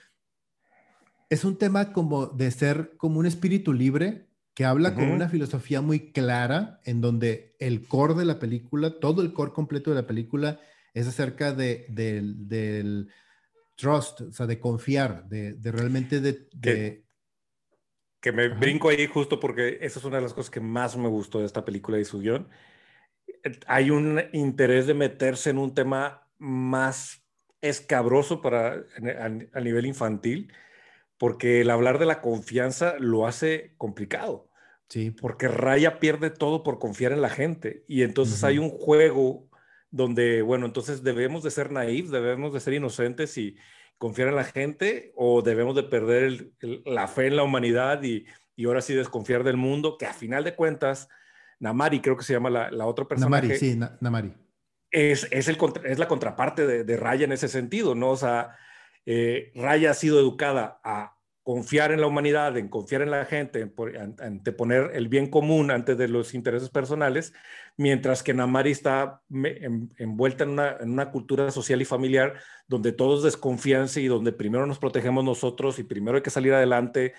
es 1.29 1.43
un 1.43 1.57
tema 1.57 1.91
como 1.91 2.27
de 2.27 2.51
ser 2.51 2.93
como 2.95 3.19
un 3.19 3.25
espíritu 3.25 3.73
libre 3.73 4.29
que 4.53 4.65
habla 4.65 4.93
con 4.93 5.09
una 5.09 5.27
filosofía 5.27 5.81
muy 5.81 6.11
clara 6.11 6.79
en 6.85 7.01
donde 7.01 7.55
el 7.59 7.87
core 7.87 8.13
de 8.13 8.25
la 8.25 8.39
película, 8.39 8.99
todo 8.99 9.21
el 9.21 9.33
core 9.33 9.51
completo 9.51 9.89
de 9.89 9.95
la 9.97 10.07
película 10.07 10.59
es 10.93 11.07
acerca 11.07 11.53
de, 11.53 11.85
del 11.89 13.09
trust, 13.75 14.21
o 14.21 14.31
sea, 14.31 14.45
de 14.45 14.59
confiar, 14.59 15.27
de, 15.27 15.57
realmente 15.63 16.21
de, 16.21 17.02
que 18.23 18.31
me 18.31 18.47
brinco 18.47 18.87
ahí 18.87 19.05
justo 19.05 19.37
porque 19.37 19.79
esa 19.81 19.99
es 19.99 20.05
una 20.05 20.15
de 20.15 20.23
las 20.23 20.33
cosas 20.33 20.49
que 20.49 20.61
más 20.61 20.95
me 20.95 21.09
gustó 21.09 21.39
de 21.39 21.45
esta 21.45 21.65
película 21.65 21.99
y 21.99 22.05
su 22.05 22.21
guion. 22.21 22.47
Hay 23.67 23.91
un 23.91 24.23
interés 24.31 24.87
de 24.87 24.93
meterse 24.93 25.49
en 25.49 25.57
un 25.57 25.75
tema 25.75 26.25
más 26.37 27.21
escabroso 27.59 28.41
para, 28.41 28.85
a, 29.19 29.59
nivel 29.59 29.85
infantil, 29.85 30.53
porque 31.17 31.59
el 31.59 31.69
hablar 31.69 31.99
de 31.99 32.05
la 32.05 32.21
confianza 32.21 32.95
lo 32.97 33.27
hace 33.27 33.73
complicado. 33.77 34.49
Sí. 34.87 35.11
Porque 35.11 35.49
Raya 35.49 35.99
pierde 35.99 36.29
todo 36.29 36.63
por 36.63 36.79
confiar 36.79 37.11
en 37.11 37.21
la 37.21 37.29
gente. 37.29 37.83
Y 37.89 38.03
entonces 38.03 38.41
hay 38.45 38.57
un 38.57 38.69
juego 38.69 39.49
donde, 39.91 40.43
bueno, 40.43 40.65
entonces 40.65 41.03
debemos 41.03 41.43
de 41.43 41.51
ser 41.51 41.73
naivos, 41.73 42.09
debemos 42.09 42.53
de 42.53 42.61
ser 42.61 42.73
inocentes 42.73 43.37
y, 43.37 43.57
confiar 44.03 44.27
en 44.27 44.35
la 44.35 44.43
gente 44.43 45.13
o 45.15 45.41
debemos 45.41 45.75
de 45.77 45.83
perder 45.83 46.51
la 46.83 47.07
fe 47.07 47.27
en 47.27 47.37
la 47.37 47.43
humanidad 47.43 48.03
y, 48.03 48.25
y, 48.53 48.65
ahora 48.65 48.81
sí 48.81 48.93
desconfiar 48.93 49.45
del 49.45 49.55
mundo, 49.55 49.97
que 49.97 50.05
a 50.05 50.13
final 50.13 50.43
de 50.43 50.55
cuentas, 50.55 51.07
Namari 51.57 52.01
creo 52.01 52.17
que 52.17 52.25
se 52.25 52.33
llama 52.33 52.49
la, 52.49 52.69
la 52.69 52.85
otra 52.85 53.05
persona. 53.05 53.29
Namari, 53.29 53.57
sí, 53.57 53.79
Namari. 54.01 54.33
Es, 54.91 55.25
es, 55.31 55.47
el, 55.47 55.57
es 55.85 55.99
la 55.99 56.09
contraparte 56.09 56.67
de, 56.67 56.83
de, 56.83 56.97
Raya 56.97 57.23
en 57.23 57.31
ese 57.31 57.47
sentido, 57.47 57.95
¿no? 57.95 58.09
O 58.09 58.17
sea, 58.17 58.57
eh, 59.05 59.53
Raya 59.55 59.91
ha 59.91 59.93
sido 59.93 60.19
educada 60.19 60.81
a 60.83 61.12
confiar 61.43 61.91
en 61.91 61.99
la 61.99 62.07
humanidad, 62.07 62.57
en 62.57 62.69
confiar 62.69 63.01
en 63.01 63.11
la 63.11 63.25
gente, 63.25 63.61
en, 63.61 64.15
anteponer 64.19 64.91
el 64.93 65.09
bien 65.09 65.29
común 65.29 65.71
antes 65.71 65.97
de 65.97 66.07
los 66.07 66.33
intereses 66.33 66.69
personales, 66.69 67.33
mientras 67.75 68.23
que 68.23 68.33
Namari 68.33 68.71
está 68.71 69.21
envuelta 69.97 70.45
en 70.45 70.51
una, 70.51 71.11
cultura 71.11 71.51
social 71.51 71.81
y 71.81 71.85
familiar 71.85 72.35
donde 72.67 72.93
todo 72.93 73.17
es 73.17 73.23
desconfianza 73.23 73.99
y 73.99 74.07
donde 74.07 74.31
primero 74.31 74.65
nos 74.65 74.79
protegemos 74.79 75.23
nosotros 75.25 75.79
y 75.79 75.83
primero 75.83 76.17
hay 76.17 76.23
que 76.23 76.29
salir 76.29 76.53
adelante. 76.53 77.13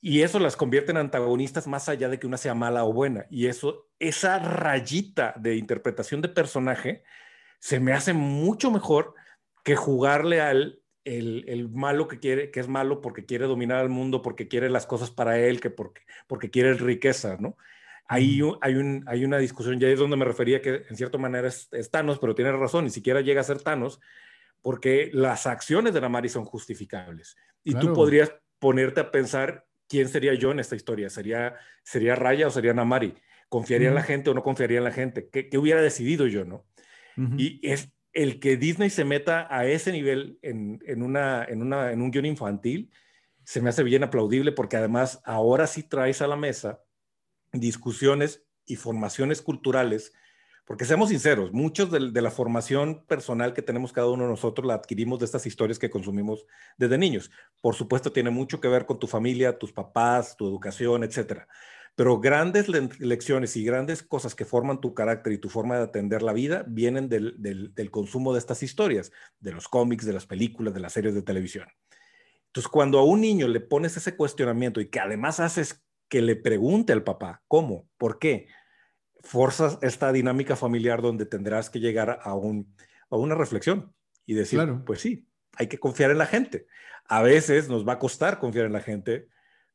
Y 0.00 0.22
eso 0.22 0.38
las 0.38 0.56
convierte 0.56 0.92
en 0.92 0.98
antagonistas 0.98 1.66
más 1.66 1.88
allá 1.88 2.08
de 2.08 2.18
que 2.18 2.26
una 2.26 2.36
sea 2.36 2.54
mala 2.54 2.84
o 2.84 2.92
buena. 2.92 3.26
Y 3.28 3.46
eso, 3.46 3.88
esa 3.98 4.38
rayita 4.38 5.34
de 5.36 5.56
interpretación 5.56 6.22
de 6.22 6.28
personaje 6.28 7.02
se 7.58 7.80
me 7.80 7.92
hace 7.92 8.12
mucho 8.12 8.70
mejor 8.70 9.14
que 9.64 9.76
jugarle 9.76 10.40
al 10.40 10.81
el, 11.04 11.68
malo 11.68 12.08
que 12.08 12.18
quiere, 12.18 12.50
que 12.50 12.60
es 12.60 12.68
malo 12.68 13.00
porque 13.00 13.24
quiere 13.24 13.46
dominar 13.46 13.78
al 13.78 13.88
mundo, 13.88 14.22
porque 14.22 14.48
quiere 14.48 14.70
las 14.70 14.86
cosas 14.86 15.10
para 15.10 15.38
él, 15.38 15.60
que 15.60 15.70
porque, 15.70 16.02
porque 16.26 16.50
quiere 16.50 16.74
riqueza, 16.74 17.36
¿no? 17.40 17.56
Ahí 18.06 18.40
hay, 18.60 18.74
un, 18.74 19.04
hay 19.06 19.24
una 19.24 19.38
discusión, 19.38 19.80
ya 19.80 19.88
es 19.88 19.98
donde 19.98 20.16
me 20.16 20.24
refería 20.24 20.60
que 20.60 20.84
en 20.88 20.96
cierta 20.96 21.18
manera 21.18 21.48
es, 21.48 21.90
Thanos, 21.90 22.18
pero 22.18 22.34
tiene 22.34 22.52
razón, 22.52 22.84
ni 22.84 22.90
siquiera 22.90 23.20
llega 23.20 23.40
a 23.40 23.44
ser 23.44 23.62
Thanos, 23.62 24.00
porque 24.60 25.10
las 25.12 25.46
acciones 25.46 25.94
de 25.94 26.00
Namari 26.00 26.28
son 26.28 26.44
justificables. 26.44 27.36
Y 27.64 27.74
tú 27.74 27.92
podrías 27.92 28.32
ponerte 28.58 29.00
a 29.00 29.10
pensar 29.10 29.66
quién 29.88 30.08
sería 30.08 30.34
yo 30.34 30.50
en 30.50 30.58
esta 30.58 30.76
historia. 30.76 31.10
¿Sería, 31.10 31.56
sería 31.82 32.14
Raya 32.16 32.48
o 32.48 32.50
sería 32.50 32.74
Namari? 32.74 33.14
¿Confiaría 33.48 33.88
en 33.88 33.94
la 33.94 34.02
gente 34.02 34.30
o 34.30 34.34
no 34.34 34.42
confiaría 34.42 34.78
en 34.78 34.84
la 34.84 34.92
gente? 34.92 35.28
¿Qué, 35.30 35.48
qué 35.48 35.58
hubiera 35.58 35.80
decidido 35.80 36.26
yo, 36.26 36.44
no? 36.44 36.66
Y 37.36 37.60
es, 37.62 37.92
el 38.12 38.40
que 38.40 38.56
Disney 38.56 38.90
se 38.90 39.04
meta 39.04 39.46
a 39.50 39.66
ese 39.66 39.92
nivel 39.92 40.38
en, 40.42 41.02
una, 41.02 41.44
en, 41.44 41.62
una, 41.62 41.92
en 41.92 42.02
un 42.02 42.10
guion 42.10 42.26
infantil 42.26 42.90
se 43.44 43.60
me 43.60 43.70
hace 43.70 43.82
bien 43.82 44.04
aplaudible 44.04 44.52
porque 44.52 44.76
además 44.76 45.20
ahora 45.24 45.66
sí 45.66 45.82
traes 45.82 46.22
a 46.22 46.26
la 46.26 46.36
mesa 46.36 46.82
discusiones 47.52 48.44
y 48.64 48.76
formaciones 48.76 49.42
culturales, 49.42 50.12
porque 50.64 50.84
seamos 50.84 51.10
sinceros, 51.10 51.52
muchos 51.52 51.90
de, 51.90 52.22
la 52.22 52.30
formación 52.30 53.04
personal 53.06 53.52
que 53.52 53.62
tenemos 53.62 53.92
cada 53.92 54.08
uno 54.08 54.24
de 54.24 54.30
nosotros 54.30 54.66
la 54.66 54.74
adquirimos 54.74 55.18
de 55.18 55.24
estas 55.24 55.44
historias 55.44 55.78
que 55.78 55.90
consumimos 55.90 56.46
desde 56.78 56.96
niños. 56.96 57.30
Por 57.60 57.74
supuesto, 57.74 58.12
tiene 58.12 58.30
mucho 58.30 58.60
que 58.60 58.68
ver 58.68 58.86
con 58.86 58.98
tu 58.98 59.06
familia, 59.06 59.58
tus 59.58 59.72
papás, 59.72 60.36
tu 60.36 60.46
educación, 60.46 61.02
etcétera. 61.02 61.48
Pero 61.94 62.20
grandes 62.20 62.68
lecciones 62.68 63.56
y 63.56 63.64
grandes 63.64 64.02
cosas 64.02 64.34
que 64.34 64.44
forman 64.44 64.80
tu 64.80 64.94
carácter 64.94 65.34
y 65.34 65.38
tu 65.38 65.50
forma 65.50 65.76
de 65.76 65.84
atender 65.84 66.22
la 66.22 66.32
vida 66.32 66.64
vienen 66.66 67.08
del, 67.08 67.34
del, 67.38 67.90
consumo 67.90 68.32
de 68.32 68.38
estas 68.38 68.62
historias, 68.62 69.12
de 69.40 69.52
los 69.52 69.68
cómics, 69.68 70.06
de 70.06 70.14
las 70.14 70.26
películas, 70.26 70.72
de 70.72 70.80
las 70.80 70.94
series 70.94 71.14
de 71.14 71.22
televisión. 71.22 71.68
Entonces, 72.46 72.70
cuando 72.70 72.98
a 72.98 73.04
un 73.04 73.20
niño 73.20 73.46
le 73.46 73.60
pones 73.60 73.96
ese 73.96 74.16
cuestionamiento 74.16 74.80
y 74.80 74.88
que 74.88 75.00
además 75.00 75.40
haces 75.40 75.82
que 76.08 76.22
le 76.22 76.36
pregunte 76.36 76.92
al 76.92 77.04
papá, 77.04 77.42
¿cómo? 77.48 77.88
¿Por 77.96 78.18
qué? 78.18 78.48
Forzas 79.20 79.78
esta 79.82 80.12
dinámica 80.12 80.56
familiar 80.56 81.00
donde 81.00 81.26
tendrás 81.26 81.70
que 81.70 81.80
llegar 81.80 82.20
a, 82.22 82.34
un, 82.34 82.74
a 83.10 83.16
una 83.16 83.34
reflexión 83.34 83.94
y 84.26 84.34
decir, 84.34 84.60
pues 84.84 85.00
sí, 85.00 85.26
hay 85.56 85.68
que 85.68 85.78
confiar 85.78 86.10
en 86.10 86.18
la 86.18 86.26
gente. 86.26 86.66
A 87.06 87.22
veces 87.22 87.68
nos 87.68 87.86
va 87.86 87.94
a 87.94 87.98
costar 87.98 88.38
confiar 88.38 88.66
en 88.66 88.72
la 88.72 88.80
gente, 88.80 89.28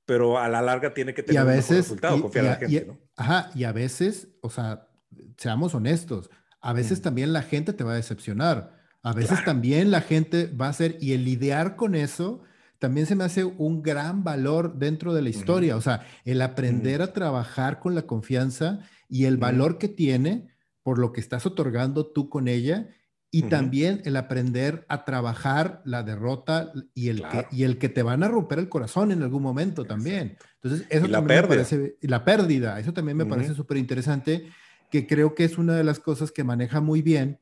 pero 0.07 0.39
a 0.39 0.47
la 0.47 0.61
larga 0.61 0.93
tiene 0.93 1.13
que 1.13 1.21
tener 1.21 1.43
un 1.43 1.49
resultado, 1.49 2.21
confiar 2.21 2.45
en 2.45 2.51
la 2.51 2.57
gente, 2.57 2.85
¿no? 2.87 2.97
Ajá, 3.17 3.51
y 3.53 3.65
a 3.65 3.73
veces, 3.73 4.29
o 4.41 4.49
sea, 4.49 4.87
seamos 5.35 5.75
honestos, 5.75 6.31
a 6.61 6.71
veces 6.71 6.99
mm. 6.99 7.03
también 7.03 7.33
la 7.33 7.41
gente 7.41 7.73
te 7.73 7.83
va 7.83 7.91
a 7.91 7.95
decepcionar, 7.95 8.73
a 9.03 9.11
veces 9.11 9.43
también 9.43 9.91
la 9.91 9.99
gente 9.99 10.47
va 10.47 10.69
a 10.69 10.73
ser, 10.73 10.97
y 11.01 11.11
el 11.11 11.25
lidiar 11.25 11.75
con 11.75 11.93
eso 11.93 12.41
también 12.79 13.05
se 13.05 13.15
me 13.15 13.25
hace 13.25 13.43
un 13.43 13.83
gran 13.83 14.23
valor 14.23 14.77
dentro 14.77 15.13
de 15.13 15.21
la 15.23 15.29
historia, 15.29 15.75
o 15.75 15.81
sea, 15.81 16.05
el 16.23 16.41
aprender 16.41 17.01
a 17.01 17.11
trabajar 17.11 17.79
con 17.79 17.93
la 17.93 18.03
confianza 18.03 18.79
y 19.09 19.25
el 19.25 19.35
valor 19.35 19.77
que 19.77 19.89
tiene 19.89 20.47
por 20.83 20.99
lo 20.99 21.11
que 21.11 21.19
estás 21.19 21.45
otorgando 21.45 22.07
tú 22.07 22.29
con 22.29 22.47
ella 22.47 22.87
y 23.29 23.43
también 23.43 24.01
el 24.05 24.15
aprender 24.15 24.85
a 24.87 25.03
trabajar 25.03 25.81
la 25.83 26.03
derrota 26.03 26.71
y 26.93 27.09
el, 27.09 27.23
que, 27.27 27.45
y 27.51 27.63
el 27.63 27.77
que 27.77 27.89
te 27.89 28.01
van 28.01 28.23
a 28.23 28.29
romper 28.29 28.59
el 28.59 28.69
corazón 28.69 29.11
en 29.11 29.21
algún 29.21 29.43
momento 29.43 29.85
también. 29.85 30.37
Entonces, 30.61 30.87
eso 30.89 31.09
también 31.09 31.41
me 31.41 31.47
parece, 31.47 31.97
la 32.01 32.23
pérdida, 32.23 32.79
eso 32.79 32.93
también 32.93 33.17
me 33.17 33.25
parece 33.25 33.53
súper 33.53 33.77
interesante, 33.77 34.47
que 34.89 35.07
creo 35.07 35.35
que 35.35 35.43
es 35.43 35.57
una 35.57 35.75
de 35.75 35.83
las 35.83 35.99
cosas 35.99 36.31
que 36.31 36.45
maneja 36.45 36.79
muy 36.79 37.01
bien 37.01 37.39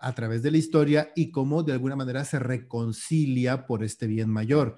a 0.00 0.14
través 0.14 0.42
de 0.42 0.50
la 0.50 0.58
historia 0.58 1.10
y 1.16 1.30
cómo 1.30 1.62
de 1.62 1.72
alguna 1.72 1.96
manera 1.96 2.24
se 2.24 2.38
reconcilia 2.38 3.66
por 3.66 3.82
este 3.82 4.06
bien 4.06 4.30
mayor, 4.30 4.76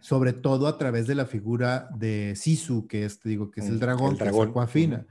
sobre 0.00 0.32
todo 0.32 0.68
a 0.68 0.78
través 0.78 1.06
de 1.06 1.16
la 1.16 1.26
figura 1.26 1.88
de 1.96 2.34
Sisu, 2.36 2.86
que 2.86 3.04
es, 3.04 3.18
te 3.18 3.28
digo, 3.28 3.50
que 3.50 3.60
es 3.60 3.68
el 3.68 3.80
dragón, 3.80 4.12
el 4.12 4.18
dragón. 4.18 4.52
que 4.52 5.06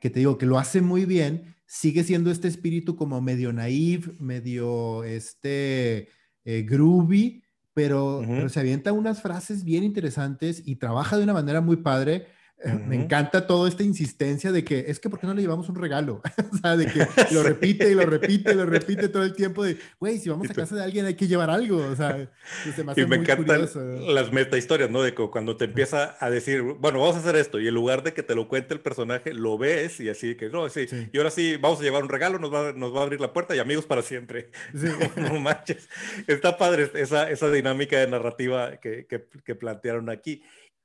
que 0.00 0.10
te 0.10 0.18
digo 0.18 0.38
que 0.38 0.46
lo 0.46 0.58
hace 0.58 0.80
muy 0.80 1.04
bien 1.04 1.54
sigue 1.66 2.02
siendo 2.02 2.32
este 2.32 2.48
espíritu 2.48 2.96
como 2.96 3.20
medio 3.20 3.52
naive, 3.52 4.12
medio 4.18 5.04
este 5.04 6.08
eh, 6.44 6.62
groovy, 6.68 7.44
pero, 7.72 8.24
pero, 8.26 8.48
se 8.48 8.58
avienta 8.58 8.92
unas 8.92 9.22
frases 9.22 9.62
bien 9.62 9.84
interesantes 9.84 10.62
y 10.66 10.76
trabaja 10.76 11.16
de 11.16 11.22
una 11.22 11.34
manera 11.34 11.60
muy 11.60 11.76
padre 11.76 12.26
eh, 12.62 12.74
me 12.74 12.96
encanta 12.96 13.46
toda 13.46 13.68
esta 13.70 13.82
insistencia 13.82 14.52
de 14.52 14.62
que 14.62 14.84
es 14.88 15.00
que 15.00 15.08
¿por 15.08 15.18
qué 15.18 15.26
no 15.26 15.32
le 15.32 15.40
llevamos 15.40 15.68
un 15.70 15.76
regalo? 15.76 16.20
o 16.52 16.56
sea, 16.58 16.76
de 16.76 16.86
que 16.86 17.06
lo 17.32 17.42
repite 17.42 17.90
y 17.90 17.94
lo 17.94 18.04
repite 18.04 18.52
y 18.52 18.54
lo 18.54 18.66
repite 18.66 19.08
todo 19.08 19.22
el 19.22 19.34
tiempo 19.34 19.64
de, 19.64 19.78
güey, 19.98 20.18
si 20.18 20.28
vamos 20.28 20.50
a 20.50 20.54
casa 20.54 20.76
de 20.76 20.84
alguien 20.84 21.06
hay 21.06 21.14
que 21.14 21.26
llevar 21.26 21.48
algo. 21.48 21.78
O 21.78 21.96
sea, 21.96 22.28
se 22.74 22.84
me, 22.84 22.92
y 22.96 23.06
me 23.06 23.16
encantan 23.16 23.66
las 24.08 24.30
meta 24.30 24.58
historias, 24.58 24.90
¿no? 24.90 25.02
De 25.02 25.14
que 25.14 25.26
cuando 25.30 25.56
te 25.56 25.64
empieza 25.64 26.16
a 26.20 26.28
decir, 26.28 26.60
bueno, 26.62 27.00
vamos 27.00 27.16
a 27.16 27.20
hacer 27.20 27.36
esto 27.36 27.58
y 27.60 27.66
en 27.66 27.74
lugar 27.74 28.02
de 28.02 28.12
que 28.12 28.22
te 28.22 28.34
lo 28.34 28.46
cuente 28.46 28.74
el 28.74 28.80
personaje, 28.80 29.32
lo 29.32 29.56
ves 29.56 29.98
y 30.00 30.10
así 30.10 30.34
que, 30.34 30.50
no, 30.50 30.68
sí, 30.68 30.86
y 31.12 31.16
ahora 31.16 31.30
sí, 31.30 31.56
vamos 31.56 31.80
a 31.80 31.82
llevar 31.82 32.02
un 32.02 32.10
regalo, 32.10 32.38
nos 32.38 32.52
va, 32.52 32.72
nos 32.72 32.94
va 32.94 33.00
a 33.00 33.02
abrir 33.04 33.20
la 33.20 33.32
puerta 33.32 33.56
y 33.56 33.58
amigos 33.58 33.86
para 33.86 34.02
siempre. 34.02 34.50
no 35.16 35.40
manches. 35.40 35.88
Está 36.26 36.58
padre 36.58 36.90
esa, 36.94 37.30
esa 37.30 37.50
dinámica 37.50 37.98
de 37.98 38.06
narrativa 38.06 38.76
que, 38.76 39.06
que, 39.06 39.24
que 39.44 39.54
plantearon 39.54 40.10
aquí. 40.10 40.42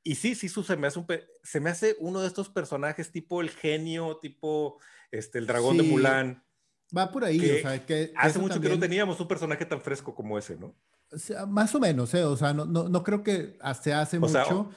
Y 0.08 0.14
sí, 0.16 0.36
sí, 0.36 0.48
se 0.48 0.78
me 0.78 0.86
hace 0.86 1.00
un 1.00 1.08
se 1.42 1.60
me 1.60 1.72
hace 1.72 1.96
uno 2.00 2.22
de 2.22 2.28
estos 2.28 2.48
personajes 2.48 3.12
tipo 3.12 3.42
el 3.42 3.50
genio, 3.50 4.20
tipo 4.22 4.80
este 5.12 5.40
el 5.40 5.48
dragón 5.48 5.78
de 5.78 5.84
Mulan. 5.84 6.44
Va 6.96 7.12
por 7.12 7.26
ahí, 7.26 7.40
o 7.40 7.62
sea, 7.62 7.84
que, 7.84 8.14
hace 8.16 8.38
mucho 8.38 8.62
que 8.62 8.70
no 8.70 8.78
teníamos 8.78 9.20
un 9.20 9.28
personaje 9.28 9.66
tan 9.66 9.82
fresco 9.82 10.14
como 10.14 10.38
ese, 10.38 10.58
¿no? 10.58 10.76
más 11.48 11.74
o 11.74 11.80
menos, 11.80 12.14
¿eh? 12.14 12.24
O 12.24 12.38
sea, 12.38 12.54
no, 12.54 12.66
no, 12.66 12.88
no 12.88 13.04
creo 13.04 13.24
que 13.24 13.58
se 13.82 13.94
hace 13.94 14.20
mucho, 14.20 14.70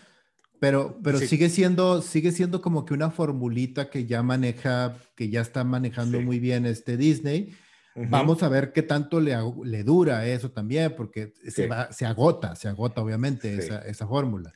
pero, 0.60 0.98
pero 1.04 1.18
sigue, 1.18 1.50
siendo, 1.50 2.00
sigue 2.00 2.32
siendo 2.32 2.62
como 2.62 2.86
que 2.86 2.94
una 2.94 3.10
formulita 3.10 3.90
que 3.90 4.06
ya 4.06 4.22
maneja, 4.22 4.96
que 5.14 5.28
ya 5.28 5.42
está 5.42 5.62
manejando 5.62 6.22
muy 6.22 6.38
bien 6.38 6.64
este 6.64 6.96
Disney. 6.96 7.54
Vamos 7.94 8.42
a 8.42 8.48
ver 8.48 8.72
qué 8.72 8.82
tanto 8.82 9.20
le, 9.20 9.36
le 9.64 9.84
dura 9.84 10.26
eso 10.26 10.50
también, 10.52 10.94
porque 10.96 11.34
se, 11.48 11.66
va, 11.66 11.92
se 11.92 12.06
agota, 12.06 12.56
se 12.56 12.68
agota 12.68 13.02
obviamente 13.02 13.54
esa, 13.54 13.80
esa 13.80 14.06
fórmula. 14.06 14.54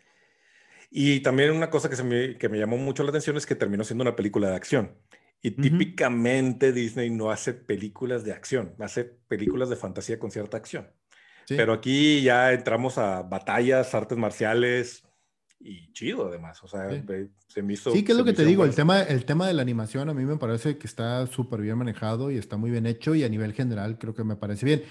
Y 0.95 1.21
también 1.21 1.51
una 1.53 1.71
cosa 1.71 1.89
que, 1.89 1.97
se 1.97 2.05
me, 2.05 2.37
que 2.37 2.51
me 2.51 2.59
llamó 2.59 2.77
mucho 2.77 3.03
la 3.03 3.09
atención 3.09 3.39
es 3.39 3.47
que 3.47 3.55
terminó 3.55 3.83
siendo 3.83 4.03
una 4.03 4.15
película 4.15 4.51
de 4.51 4.57
acción. 4.57 4.99
Y 5.41 5.53
típicamente 5.53 6.71
Disney 6.71 7.09
no 7.09 7.31
hace 7.31 7.55
películas 7.55 8.25
de 8.25 8.33
acción, 8.33 8.75
hace 8.79 9.05
películas 9.05 9.71
de 9.71 9.77
fantasía 9.77 10.19
con 10.19 10.31
cierta 10.31 10.59
acción. 10.59 10.93
Pero 11.49 11.73
aquí 11.73 12.23
ya 12.23 12.53
entramos 12.53 12.99
a 12.99 13.23
batallas, 13.23 13.95
artes 13.95 14.19
marciales 14.19 15.03
y 15.59 15.91
chido 15.93 16.29
además. 16.29 16.63
O 16.63 16.69
sea, 16.69 16.89
se 17.49 17.63
me 17.63 17.73
hizo... 17.73 17.91
Sí, 17.91 18.05
que 18.05 18.13
es 18.13 18.19
lo 18.19 18.25
que 18.25 18.35
te 18.35 18.45
digo, 18.45 18.65
el 18.65 18.75
tema, 18.75 19.01
el 19.03 19.25
tema 19.25 19.47
de 19.47 19.55
la 19.55 19.63
animación 19.63 20.11
a 20.11 20.15
mí 20.15 20.25
me 20.25 20.37
parece 20.37 20.77
que 20.77 20.87
está 20.87 21.27
súper 21.27 21.63
bien 21.63 21.79
manejado 21.79 22.31
y 22.31 22.37
está 22.37 22.59
muy 22.59 22.71
bien 22.71 22.85
hecho 22.87 23.15
y 23.15 23.25
a 23.25 23.29
nivel 23.31 23.55
general 23.55 23.99
creo 23.99 24.15
que 24.15 24.25
me 24.25 24.37
parece 24.37 24.67
bien 24.67 24.83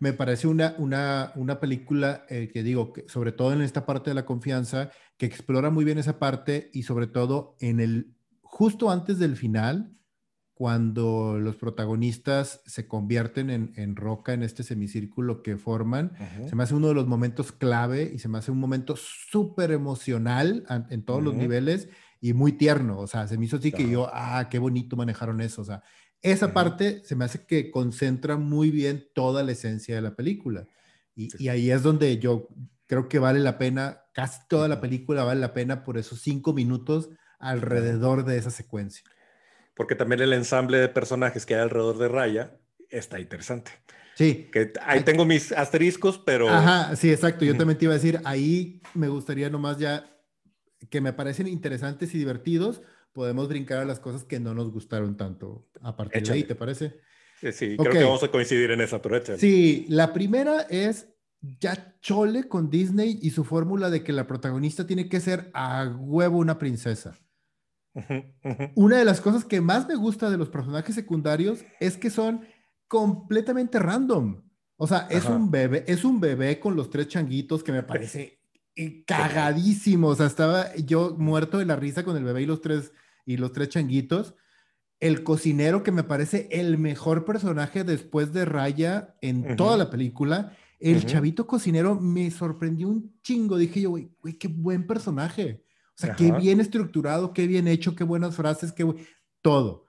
me 0.00 0.12
parece 0.12 0.46
una, 0.46 0.74
una, 0.78 1.32
una 1.36 1.60
película 1.60 2.24
eh, 2.28 2.50
que 2.52 2.62
digo, 2.62 2.92
que 2.92 3.08
sobre 3.08 3.32
todo 3.32 3.52
en 3.52 3.62
esta 3.62 3.86
parte 3.86 4.10
de 4.10 4.14
la 4.14 4.26
confianza, 4.26 4.90
que 5.16 5.26
explora 5.26 5.70
muy 5.70 5.84
bien 5.84 5.98
esa 5.98 6.18
parte 6.18 6.70
y 6.72 6.84
sobre 6.84 7.06
todo 7.06 7.56
en 7.60 7.80
el, 7.80 8.14
justo 8.42 8.90
antes 8.90 9.18
del 9.18 9.36
final, 9.36 9.98
cuando 10.58 11.38
los 11.38 11.54
protagonistas 11.54 12.62
se 12.66 12.88
convierten 12.88 13.48
en, 13.48 13.72
en 13.76 13.94
roca 13.94 14.32
en 14.32 14.42
este 14.42 14.64
semicírculo 14.64 15.40
que 15.40 15.56
forman, 15.56 16.14
se 16.48 16.56
me 16.56 16.64
hace 16.64 16.74
uno 16.74 16.88
de 16.88 16.94
los 16.94 17.06
momentos 17.06 17.52
clave 17.52 18.10
y 18.12 18.18
se 18.18 18.28
me 18.28 18.38
hace 18.38 18.50
un 18.50 18.58
momento 18.58 18.96
súper 18.96 19.70
emocional 19.70 20.64
en, 20.90 21.04
todos 21.04 21.22
los 21.22 21.36
niveles 21.36 21.88
y 22.20 22.32
muy 22.32 22.50
tierno, 22.50 22.98
o 22.98 23.06
sea, 23.06 23.28
se 23.28 23.38
me 23.38 23.44
hizo 23.44 23.58
así 23.58 23.70
que 23.70 23.88
yo, 23.88 24.10
ah, 24.12 24.48
qué 24.50 24.58
bonito 24.58 24.96
manejaron 24.96 25.40
eso, 25.40 25.62
o 25.62 25.64
sea, 25.64 25.84
esa 26.22 26.52
parte 26.52 27.02
se 27.04 27.14
me 27.14 27.24
hace 27.24 27.46
que 27.46 27.70
concentra 27.70 28.36
muy 28.36 28.70
bien 28.70 29.08
toda 29.14 29.42
la 29.42 29.52
esencia 29.52 29.94
de 29.94 30.02
la 30.02 30.14
película. 30.14 30.66
Y, 31.14 31.48
ahí 31.48 31.70
es 31.70 31.82
donde 31.82 32.18
yo 32.18 32.48
creo 32.86 33.08
que 33.08 33.18
vale 33.18 33.40
la 33.40 33.58
pena, 33.58 34.02
casi 34.14 34.40
toda 34.48 34.68
la 34.68 34.80
película 34.80 35.24
vale 35.24 35.40
la 35.40 35.52
pena 35.52 35.82
por 35.82 35.98
esos 35.98 36.20
cinco 36.20 36.52
minutos 36.52 37.10
alrededor 37.38 38.24
de 38.24 38.38
esa 38.38 38.50
secuencia. 38.50 39.04
Porque 39.74 39.94
también 39.94 40.20
el 40.20 40.32
ensamble 40.32 40.78
de 40.78 40.88
personajes 40.88 41.44
que 41.44 41.54
hay 41.54 41.60
alrededor 41.60 41.98
de 41.98 42.08
Raya 42.08 42.58
está 42.88 43.20
interesante. 43.20 43.72
Sí. 44.14 44.48
Que 44.52 44.72
ahí 44.84 45.02
tengo 45.02 45.24
mis 45.24 45.52
asteriscos, 45.52 46.18
pero... 46.18 46.48
Ajá, 46.48 46.96
sí, 46.96 47.10
exacto. 47.10 47.44
Yo 47.44 47.56
también 47.56 47.78
te 47.78 47.84
iba 47.84 47.94
a 47.94 47.96
decir, 47.96 48.20
ahí 48.24 48.80
me 48.94 49.08
gustaría 49.08 49.50
nomás 49.50 49.78
ya 49.78 50.04
que 50.90 51.00
me 51.00 51.12
parecen 51.12 51.46
interesantes 51.46 52.14
y 52.14 52.18
divertidos, 52.18 52.82
podemos 53.12 53.48
brincar 53.48 53.78
a 53.78 53.84
las 53.84 54.00
cosas 54.00 54.24
que 54.24 54.40
no 54.40 54.54
nos 54.54 54.70
gustaron 54.70 55.16
tanto 55.16 55.68
a 55.80 55.96
partir 55.96 56.22
de 56.22 56.32
ahí, 56.32 56.44
¿te 56.44 56.54
parece? 56.54 57.00
Sí, 57.40 57.52
sí 57.52 57.76
creo 57.76 57.92
que 57.92 58.04
vamos 58.04 58.22
a 58.22 58.30
coincidir 58.30 58.70
en 58.70 58.80
esa, 58.80 59.00
pero 59.00 59.20
Sí, 59.36 59.86
la 59.88 60.12
primera 60.12 60.62
es 60.62 61.08
ya 61.40 61.96
chole 62.00 62.48
con 62.48 62.68
Disney 62.70 63.18
y 63.22 63.30
su 63.30 63.44
fórmula 63.44 63.90
de 63.90 64.02
que 64.02 64.12
la 64.12 64.26
protagonista 64.26 64.86
tiene 64.86 65.08
que 65.08 65.20
ser 65.20 65.50
a 65.54 65.88
huevo 65.98 66.38
una 66.38 66.58
princesa. 66.58 67.18
Una 68.74 68.98
de 68.98 69.04
las 69.04 69.20
cosas 69.20 69.44
que 69.44 69.60
más 69.60 69.88
me 69.88 69.96
gusta 69.96 70.30
de 70.30 70.36
los 70.36 70.48
personajes 70.48 70.94
secundarios 70.94 71.64
es 71.80 71.96
que 71.96 72.10
son 72.10 72.46
completamente 72.86 73.78
random. 73.78 74.42
O 74.76 74.86
sea, 74.86 75.08
es 75.10 75.24
un 75.24 75.50
bebé, 75.50 75.84
es 75.88 76.04
un 76.04 76.20
bebé 76.20 76.60
con 76.60 76.76
los 76.76 76.90
tres 76.90 77.08
changuitos 77.08 77.64
que 77.64 77.72
me 77.72 77.82
parece 77.82 78.37
cagadísimo. 79.06 80.08
O 80.08 80.14
sea, 80.14 80.26
estaba 80.26 80.74
yo 80.76 81.16
muerto 81.18 81.58
de 81.58 81.66
la 81.66 81.76
risa 81.76 82.04
con 82.04 82.16
el 82.16 82.24
bebé 82.24 82.42
y 82.42 82.46
los 82.46 82.60
tres, 82.60 82.92
y 83.24 83.36
los 83.36 83.52
tres 83.52 83.68
changuitos. 83.70 84.34
El 85.00 85.22
cocinero, 85.22 85.82
que 85.82 85.92
me 85.92 86.02
parece 86.02 86.48
el 86.50 86.78
mejor 86.78 87.24
personaje 87.24 87.84
después 87.84 88.32
de 88.32 88.44
Raya 88.44 89.16
en 89.20 89.56
toda 89.56 89.76
la 89.76 89.90
película. 89.90 90.56
El 90.80 91.06
chavito 91.06 91.46
cocinero 91.46 91.96
me 91.96 92.30
sorprendió 92.30 92.88
un 92.88 93.18
chingo. 93.22 93.56
Dije 93.56 93.80
yo, 93.80 93.90
güey, 93.90 94.10
qué 94.38 94.48
buen 94.48 94.86
personaje. 94.86 95.64
O 95.94 96.00
sea, 96.00 96.14
qué 96.14 96.30
bien 96.32 96.60
estructurado, 96.60 97.32
qué 97.32 97.48
bien 97.48 97.66
hecho, 97.66 97.96
qué 97.96 98.04
buenas 98.04 98.36
frases, 98.36 98.72
qué 98.72 98.86
todo. 99.42 99.86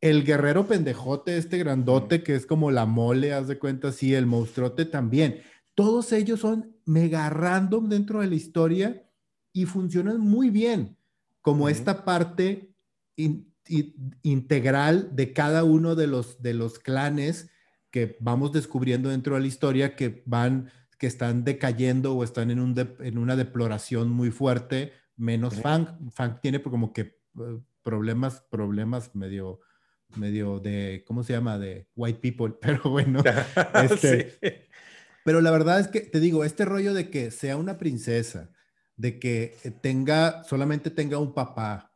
El 0.00 0.24
guerrero 0.24 0.68
pendejote, 0.68 1.36
este 1.36 1.58
grandote 1.58 2.22
que 2.22 2.36
es 2.36 2.46
como 2.46 2.70
la 2.70 2.86
mole, 2.86 3.32
haz 3.32 3.48
de 3.48 3.58
cuenta, 3.58 3.90
sí, 3.90 4.14
el 4.14 4.26
monstruote 4.26 4.84
también. 4.84 5.40
Todos 5.78 6.12
ellos 6.12 6.40
son 6.40 6.74
mega 6.86 7.30
random 7.30 7.88
dentro 7.88 8.20
de 8.20 8.26
la 8.26 8.34
historia 8.34 9.08
y 9.52 9.64
funcionan 9.64 10.18
muy 10.18 10.50
bien 10.50 10.98
como 11.40 11.68
esta 11.68 12.04
parte 12.04 12.74
integral 14.24 15.14
de 15.14 15.32
cada 15.32 15.62
uno 15.62 15.94
de 15.94 16.08
los, 16.08 16.42
de 16.42 16.52
los 16.54 16.80
clanes 16.80 17.52
que 17.92 18.16
vamos 18.18 18.50
descubriendo 18.50 19.10
dentro 19.10 19.36
de 19.36 19.40
la 19.42 19.46
historia 19.46 19.94
que 19.94 20.24
van, 20.26 20.68
que 20.98 21.06
están 21.06 21.44
decayendo 21.44 22.16
o 22.16 22.24
están 22.24 22.50
en, 22.50 22.58
un 22.58 22.74
en 22.98 23.16
una 23.16 23.36
deploración 23.36 24.10
muy 24.10 24.32
fuerte, 24.32 24.94
menos 25.14 25.60
Fang. 25.60 26.10
Fang 26.10 26.40
tiene 26.40 26.60
como 26.60 26.92
que 26.92 27.02
eh, 27.02 27.60
problemas, 27.84 28.40
problemas 28.50 29.14
medio 29.14 29.60
medio 30.16 30.58
de, 30.58 31.04
¿cómo 31.06 31.22
se 31.22 31.34
llama? 31.34 31.56
De 31.56 31.86
white 31.94 32.18
people, 32.18 32.56
pero 32.60 32.90
bueno. 32.90 33.22
Este, 33.84 34.66
pero 35.28 35.42
la 35.42 35.50
verdad 35.50 35.78
es 35.78 35.88
que, 35.88 36.00
te 36.00 36.20
digo, 36.20 36.42
este 36.42 36.64
rollo 36.64 36.94
de 36.94 37.10
que 37.10 37.30
sea 37.30 37.58
una 37.58 37.76
princesa, 37.76 38.50
de 38.96 39.20
que 39.20 39.58
tenga, 39.82 40.42
solamente 40.44 40.88
tenga 40.88 41.18
un 41.18 41.34
papá, 41.34 41.92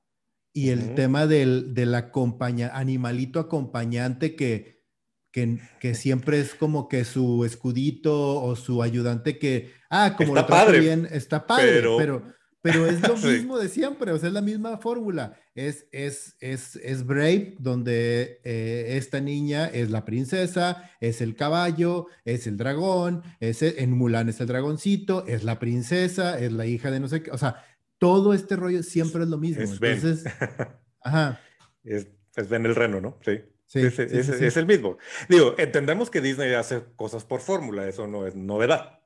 y 0.52 0.68
el 0.68 0.94
tema 0.94 1.26
del, 1.26 1.72
del 1.72 1.94
acompaña, 1.94 2.72
animalito 2.74 3.40
acompañante 3.40 4.36
que, 4.36 4.84
que, 5.32 5.60
que, 5.80 5.94
siempre 5.94 6.40
es 6.40 6.54
como 6.54 6.88
que 6.88 7.06
su 7.06 7.46
escudito 7.46 8.42
o 8.42 8.54
su 8.54 8.82
ayudante 8.82 9.38
que, 9.38 9.72
ah, 9.88 10.14
como 10.14 10.36
está 10.36 10.42
lo 10.42 10.48
padre, 10.48 10.80
bien, 10.80 11.08
está 11.10 11.46
padre, 11.46 11.72
pero 11.72 11.96
pero 11.96 12.34
es 12.64 13.00
lo 13.02 13.16
mismo 13.30 13.58
de 13.58 13.68
siempre, 13.68 14.12
o 14.12 14.18
sea, 14.18 14.28
es 14.28 14.34
la 14.34 14.40
misma 14.40 14.78
fórmula. 14.78 15.38
Es, 15.54 15.86
es, 15.92 16.36
es, 16.40 16.76
es 16.76 17.04
Brave, 17.04 17.56
donde 17.58 18.40
eh, 18.44 18.96
esta 18.96 19.20
niña 19.20 19.66
es 19.66 19.90
la 19.90 20.04
princesa, 20.04 20.90
es 21.00 21.20
el 21.20 21.34
caballo, 21.34 22.06
es 22.24 22.46
el 22.46 22.56
dragón, 22.56 23.22
es 23.40 23.62
en 23.62 23.92
Mulan 23.92 24.28
es 24.28 24.40
el 24.40 24.46
dragoncito, 24.46 25.26
es 25.26 25.44
la 25.44 25.58
princesa, 25.58 26.38
es 26.38 26.52
la 26.52 26.66
hija 26.66 26.90
de 26.90 27.00
no 27.00 27.08
sé 27.08 27.22
qué, 27.22 27.30
o 27.30 27.38
sea, 27.38 27.64
todo 27.98 28.34
este 28.34 28.56
rollo 28.56 28.82
siempre 28.82 29.22
es 29.24 29.28
lo 29.28 29.38
mismo. 29.38 29.62
Es 29.62 29.72
Entonces, 29.72 30.24
ajá. 31.02 31.40
Es, 31.84 32.08
es 32.36 32.48
Ben 32.48 32.66
el 32.66 32.74
Reno, 32.74 33.00
¿no? 33.00 33.18
Sí. 33.24 33.40
Sí, 33.66 33.80
es, 33.80 33.98
es, 33.98 34.56
el 34.58 34.66
mismo. 34.66 34.98
Digo, 35.30 35.54
entendemos 35.56 36.10
que 36.10 36.20
Disney 36.20 36.52
hace 36.52 36.82
cosas 36.94 37.24
por 37.24 37.40
fórmula, 37.40 37.88
eso 37.88 38.06
no 38.06 38.26
es 38.26 38.36
novedad. 38.36 39.01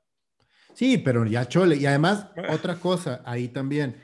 Sí, 0.77 0.99
pero 0.99 1.25
ya 1.25 1.47
chole. 1.47 1.77
Y 1.77 1.87
además, 1.87 2.27
ah. 2.37 2.53
otra 2.53 2.75
cosa 2.75 3.23
ahí 3.25 3.47
también, 3.47 3.95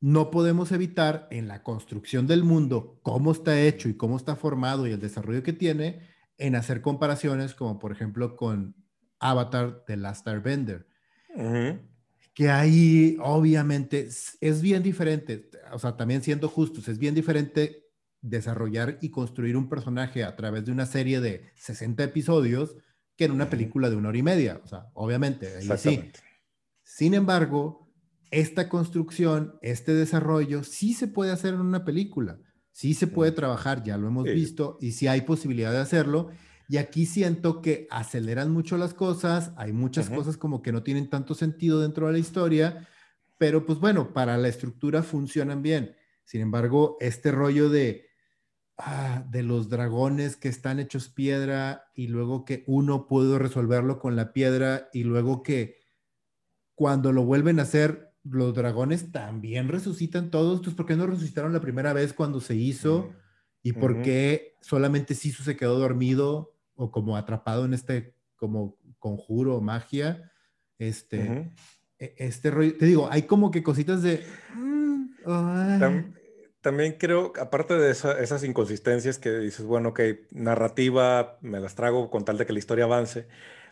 no 0.00 0.30
podemos 0.30 0.72
evitar 0.72 1.28
en 1.30 1.48
la 1.48 1.62
construcción 1.62 2.26
del 2.26 2.44
mundo, 2.44 2.98
cómo 3.02 3.30
está 3.30 3.60
hecho 3.60 3.90
y 3.90 3.94
cómo 3.94 4.16
está 4.16 4.34
formado 4.34 4.86
y 4.86 4.92
el 4.92 5.00
desarrollo 5.00 5.42
que 5.42 5.52
tiene, 5.52 6.08
en 6.38 6.54
hacer 6.54 6.80
comparaciones 6.80 7.54
como 7.54 7.78
por 7.78 7.92
ejemplo 7.92 8.36
con 8.36 8.74
Avatar 9.20 9.84
de 9.86 9.98
Last 9.98 10.26
Airbender. 10.26 10.86
Que 12.32 12.48
ahí 12.48 13.18
obviamente 13.20 14.08
es 14.40 14.62
bien 14.62 14.82
diferente, 14.82 15.50
o 15.72 15.78
sea, 15.78 15.98
también 15.98 16.22
siendo 16.22 16.48
justos, 16.48 16.88
es 16.88 16.98
bien 16.98 17.14
diferente 17.14 17.84
desarrollar 18.22 18.96
y 19.02 19.10
construir 19.10 19.58
un 19.58 19.68
personaje 19.68 20.24
a 20.24 20.36
través 20.36 20.64
de 20.64 20.72
una 20.72 20.86
serie 20.86 21.20
de 21.20 21.52
60 21.56 22.02
episodios 22.02 22.76
que 23.18 23.24
en 23.24 23.32
una 23.32 23.50
película 23.50 23.90
de 23.90 23.96
una 23.96 24.10
hora 24.10 24.18
y 24.18 24.22
media. 24.22 24.60
O 24.64 24.68
sea, 24.68 24.86
obviamente, 24.94 25.48
ahí 25.56 25.68
sí. 25.76 26.10
Sin 26.84 27.14
embargo, 27.14 27.92
esta 28.30 28.68
construcción, 28.68 29.58
este 29.60 29.92
desarrollo, 29.92 30.62
sí 30.62 30.94
se 30.94 31.08
puede 31.08 31.32
hacer 31.32 31.54
en 31.54 31.60
una 31.60 31.84
película. 31.84 32.38
Sí 32.70 32.94
se 32.94 33.08
puede 33.08 33.32
trabajar, 33.32 33.82
ya 33.82 33.98
lo 33.98 34.06
hemos 34.06 34.24
visto, 34.24 34.78
y 34.80 34.92
sí 34.92 35.08
hay 35.08 35.22
posibilidad 35.22 35.72
de 35.72 35.80
hacerlo. 35.80 36.28
Y 36.68 36.76
aquí 36.76 37.06
siento 37.06 37.60
que 37.60 37.88
aceleran 37.90 38.52
mucho 38.52 38.78
las 38.78 38.94
cosas, 38.94 39.50
hay 39.56 39.72
muchas 39.72 40.08
cosas 40.10 40.36
como 40.36 40.62
que 40.62 40.70
no 40.70 40.84
tienen 40.84 41.10
tanto 41.10 41.34
sentido 41.34 41.80
dentro 41.80 42.06
de 42.06 42.12
la 42.12 42.18
historia, 42.20 42.86
pero 43.36 43.66
pues 43.66 43.80
bueno, 43.80 44.12
para 44.12 44.38
la 44.38 44.46
estructura 44.46 45.02
funcionan 45.02 45.60
bien. 45.60 45.96
Sin 46.24 46.40
embargo, 46.40 46.98
este 47.00 47.32
rollo 47.32 47.68
de 47.68 48.07
Ah, 48.80 49.24
de 49.28 49.42
los 49.42 49.68
dragones 49.68 50.36
que 50.36 50.46
están 50.46 50.78
hechos 50.78 51.08
piedra 51.08 51.90
y 51.96 52.06
luego 52.06 52.44
que 52.44 52.62
uno 52.68 53.08
pudo 53.08 53.36
resolverlo 53.40 53.98
con 53.98 54.14
la 54.14 54.32
piedra 54.32 54.88
y 54.92 55.02
luego 55.02 55.42
que 55.42 55.80
cuando 56.76 57.12
lo 57.12 57.24
vuelven 57.24 57.58
a 57.58 57.62
hacer 57.62 58.14
los 58.22 58.54
dragones 58.54 59.10
también 59.10 59.66
resucitan 59.66 60.30
todos. 60.30 60.58
Entonces, 60.58 60.74
¿por 60.74 60.86
qué 60.86 60.94
no 60.94 61.08
resucitaron 61.08 61.52
la 61.52 61.60
primera 61.60 61.92
vez 61.92 62.12
cuando 62.12 62.40
se 62.40 62.54
hizo? 62.54 63.10
¿Y 63.64 63.72
por 63.72 64.00
qué 64.02 64.54
solamente 64.60 65.16
Sisu 65.16 65.42
se 65.42 65.56
quedó 65.56 65.76
dormido 65.76 66.54
o 66.76 66.92
como 66.92 67.16
atrapado 67.16 67.64
en 67.64 67.74
este 67.74 68.14
como 68.36 68.76
conjuro 69.00 69.56
o 69.56 69.60
magia? 69.60 70.30
Este, 70.78 71.52
e, 71.98 72.14
este 72.18 72.52
rollo, 72.52 72.76
te 72.76 72.86
digo, 72.86 73.08
hay 73.10 73.22
como 73.22 73.50
que 73.50 73.64
cositas 73.64 74.02
de... 74.02 74.24
Mm, 74.54 75.06
también 76.60 76.96
creo, 76.98 77.32
aparte 77.40 77.74
de 77.74 77.90
esas 77.90 78.44
inconsistencias 78.44 79.18
que 79.18 79.30
dices, 79.38 79.64
bueno, 79.64 79.94
que 79.94 80.26
narrativa, 80.30 81.38
me 81.40 81.60
las 81.60 81.74
trago 81.74 82.10
con 82.10 82.24
tal 82.24 82.38
de 82.38 82.46
que 82.46 82.52
la 82.52 82.58
historia 82.58 82.84
avance, 82.84 83.28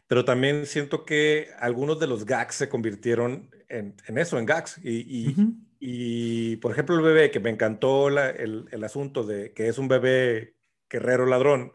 pero 0.07 0.25
también 0.25 0.67
siento 0.67 1.05
que 1.05 1.49
algunos 1.59 1.99
de 1.99 2.07
los 2.07 2.25
gags 2.27 2.55
se 2.55 2.69
convirtieron 2.69 3.51
en, 3.69 3.95
eso, 4.17 4.39
en 4.39 4.47
gags. 4.47 4.79
Y, 4.85 5.35
y, 5.81 6.57
por 6.57 6.73
ejemplo, 6.73 6.95
el 6.95 7.03
bebé, 7.03 7.31
que 7.31 7.41
me 7.41 7.51
encantó 7.51 8.09
el, 8.09 8.69
el, 8.71 8.85
asunto 8.85 9.25
de 9.25 9.53
que 9.53 9.69
es 9.69 9.79
un 9.79 9.89
bebé 9.89 10.55
guerrero 10.89 11.27
ladrón, 11.27 11.73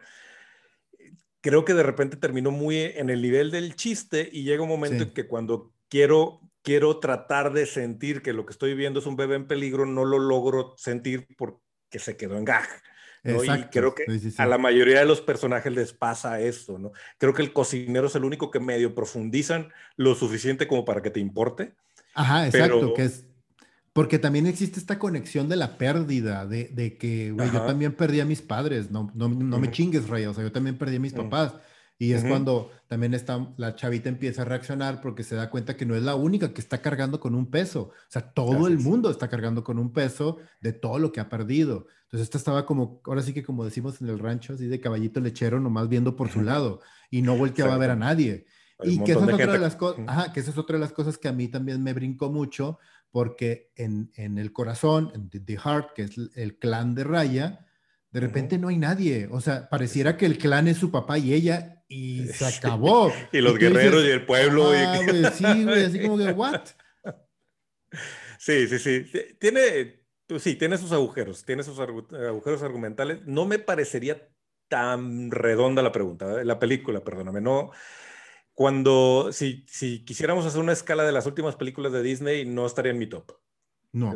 creo 1.41 1.65
que 1.65 1.74
de 1.74 1.84
repente 1.84 2.15
terminó 2.15 2.52
muy 2.52 2.78
en 2.78 3.10
el 3.10 3.21
nivel 3.21 3.52
del 3.52 3.76
chiste 3.76 4.30
y 4.32 4.43
llega 4.43 4.63
un 4.63 4.69
momento 4.69 5.04
en 5.04 5.13
que 5.13 5.28
cuando 5.28 5.74
quiero 5.89 6.39
quiero 6.63 7.00
tratar 7.00 7.54
de 7.54 7.65
sentir 7.65 8.21
que 8.21 8.34
lo 8.34 8.45
que 8.45 8.52
estoy 8.52 8.74
viendo 8.74 9.00
es 9.00 9.06
un 9.06 9.15
bebé 9.15 9.36
en 9.36 9.47
peligro, 9.47 9.86
no 9.86 10.06
lo 10.06 10.19
logro 10.19 10.74
sentir 10.78 11.28
porque 11.38 11.60
se 12.00 12.17
quedó 12.17 12.38
en 12.38 12.45
gag. 12.45 12.67
¿no? 13.24 13.43
Y 13.43 13.63
creo 13.65 13.93
que 13.93 14.06
a 14.38 14.45
la 14.45 14.58
mayoría 14.58 15.00
de 15.00 15.06
los 15.06 15.21
personajes 15.21 15.71
les 15.71 15.93
pasa 15.93 16.39
esto, 16.41 16.80
¿no? 16.80 16.91
Creo 17.19 17.34
que 17.34 17.43
el 17.43 17.54
cocinero 17.54 18.08
es 18.08 18.15
el 18.15 18.24
único 18.24 18.50
que 18.50 18.60
medio 18.60 18.95
profundizan 18.95 19.71
lo 19.95 20.15
suficiente 20.15 20.67
como 20.67 20.86
para 20.86 21.02
que 21.02 21.12
te 21.12 21.19
importe. 21.19 21.76
Ajá, 22.15 22.47
exacto, 22.47 22.93
que 22.93 23.04
es 23.04 23.26
porque 23.93 24.19
también 24.19 24.47
existe 24.47 24.80
esta 24.80 24.97
conexión 24.97 25.50
de 25.50 25.58
la 25.58 25.78
pérdida, 25.78 26.45
de, 26.45 26.69
de 26.69 26.97
que, 26.97 27.32
güey, 27.32 27.52
yo 27.52 27.62
también 27.63 27.93
perdí 27.93 28.21
a 28.21 28.26
mis 28.26 28.41
padres, 28.41 28.89
no, 28.89 29.12
no, 29.13 29.28
no 29.28 29.60
me 29.60 29.69
chingues, 29.69 30.08
Raya, 30.08 30.30
o 30.30 30.34
sea, 30.34 30.45
yo 30.45 30.52
también 30.52 30.78
perdí 30.78 30.95
a 30.95 31.00
mis 31.02 31.13
papás. 31.13 31.56
Y 32.01 32.13
es 32.13 32.23
cuando 32.23 32.71
también 32.87 33.13
está, 33.13 33.53
la 33.57 33.75
chavita 33.75 34.09
empieza 34.09 34.41
a 34.41 34.45
reaccionar 34.45 35.01
porque 35.01 35.21
se 35.21 35.35
da 35.35 35.51
cuenta 35.51 35.77
que 35.77 35.85
no 35.85 35.93
es 35.93 36.01
la 36.01 36.15
única 36.15 36.51
que 36.51 36.59
está 36.59 36.81
cargando 36.81 37.19
con 37.19 37.35
un 37.35 37.51
peso. 37.51 37.91
O 37.91 38.09
sea, 38.09 38.33
todo 38.33 38.65
el 38.65 38.79
mundo 38.79 39.11
está 39.11 39.29
cargando 39.29 39.63
con 39.63 39.77
un 39.77 39.93
peso 39.93 40.39
de 40.61 40.73
todo 40.73 40.97
lo 40.97 41.11
que 41.11 41.19
ha 41.19 41.29
perdido. 41.29 41.85
Entonces, 42.05 42.21
esta 42.21 42.39
estaba 42.39 42.65
como, 42.65 43.03
ahora 43.05 43.21
sí 43.21 43.35
que 43.35 43.43
como 43.43 43.63
decimos 43.63 44.01
en 44.01 44.09
el 44.09 44.17
rancho, 44.17 44.53
así 44.53 44.65
de 44.65 44.79
caballito 44.79 45.19
lechero, 45.19 45.59
nomás 45.59 45.89
viendo 45.89 46.15
por 46.15 46.31
su 46.31 46.41
lado 46.41 46.81
y 47.11 47.21
no 47.21 47.37
volteaba 47.37 47.75
a 47.75 47.77
ver 47.77 47.91
a 47.91 47.95
nadie. 47.95 48.47
y 48.81 48.97
que 49.03 49.11
esa, 49.11 49.23
es 49.27 49.33
otra 49.33 49.53
de 49.53 49.59
las 49.59 49.75
que 49.75 50.39
esa 50.39 50.49
es 50.49 50.57
otra 50.57 50.77
de 50.77 50.81
las 50.81 50.93
cosas 50.93 51.19
que 51.19 51.27
a 51.27 51.33
mí 51.33 51.49
también 51.49 51.83
me 51.83 51.93
brincó 51.93 52.31
mucho 52.31 52.79
porque 53.11 53.69
en, 53.75 54.11
en 54.15 54.39
el 54.39 54.51
corazón, 54.51 55.11
en 55.13 55.29
The 55.29 55.55
Heart, 55.55 55.93
que 55.93 56.01
es 56.01 56.17
el 56.33 56.57
clan 56.57 56.95
de 56.95 57.03
Raya, 57.03 57.67
de 58.09 58.19
repente 58.19 58.57
no 58.57 58.69
hay 58.69 58.77
nadie. 58.77 59.29
O 59.31 59.39
sea, 59.39 59.69
pareciera 59.69 60.17
que 60.17 60.25
el 60.25 60.39
clan 60.39 60.67
es 60.67 60.77
su 60.77 60.89
papá 60.89 61.19
y 61.19 61.33
ella 61.33 61.80
y 61.91 62.27
se 62.27 62.45
acabó. 62.58 63.12
y 63.32 63.41
los 63.41 63.58
guerreros 63.58 64.04
y 64.06 64.10
el 64.10 64.25
pueblo. 64.25 64.69
Ah, 64.69 64.75
y. 64.75 64.80
Ah, 64.80 65.01
güey, 65.06 65.25
sí, 65.34 65.63
güey, 65.65 65.84
así 65.86 66.01
como 66.01 66.17
que, 66.17 66.32
¿what? 66.32 66.62
Sí, 68.39 68.67
sí, 68.67 68.80
sí. 68.80 69.06
Tiene, 69.39 70.01
sí, 70.39 70.56
tiene 70.56 70.77
sus 70.77 70.93
agujeros, 70.93 71.43
tiene 71.45 71.63
sus 71.63 71.77
agujeros 71.80 72.63
argumentales. 72.63 73.19
No 73.25 73.45
me 73.45 73.60
parecería 73.60 74.30
tan 74.69 75.30
redonda 75.32 75.84
la 75.84 75.91
pregunta, 75.91 76.41
¿eh? 76.41 76.45
la 76.45 76.58
película, 76.58 77.04
perdóname. 77.04 77.41
No, 77.41 77.71
cuando, 78.54 79.30
si, 79.34 79.65
si 79.67 80.06
quisiéramos 80.06 80.45
hacer 80.45 80.62
una 80.62 80.71
escala 80.71 81.04
de 81.04 81.12
las 81.12 81.25
últimas 81.25 81.58
películas 81.58 81.91
de 81.91 82.01
Disney, 82.01 82.45
no 82.45 82.65
estaría 82.65 82.93
en 82.93 82.99
mi 82.99 83.08
top. 83.08 83.34
No. 83.91 84.15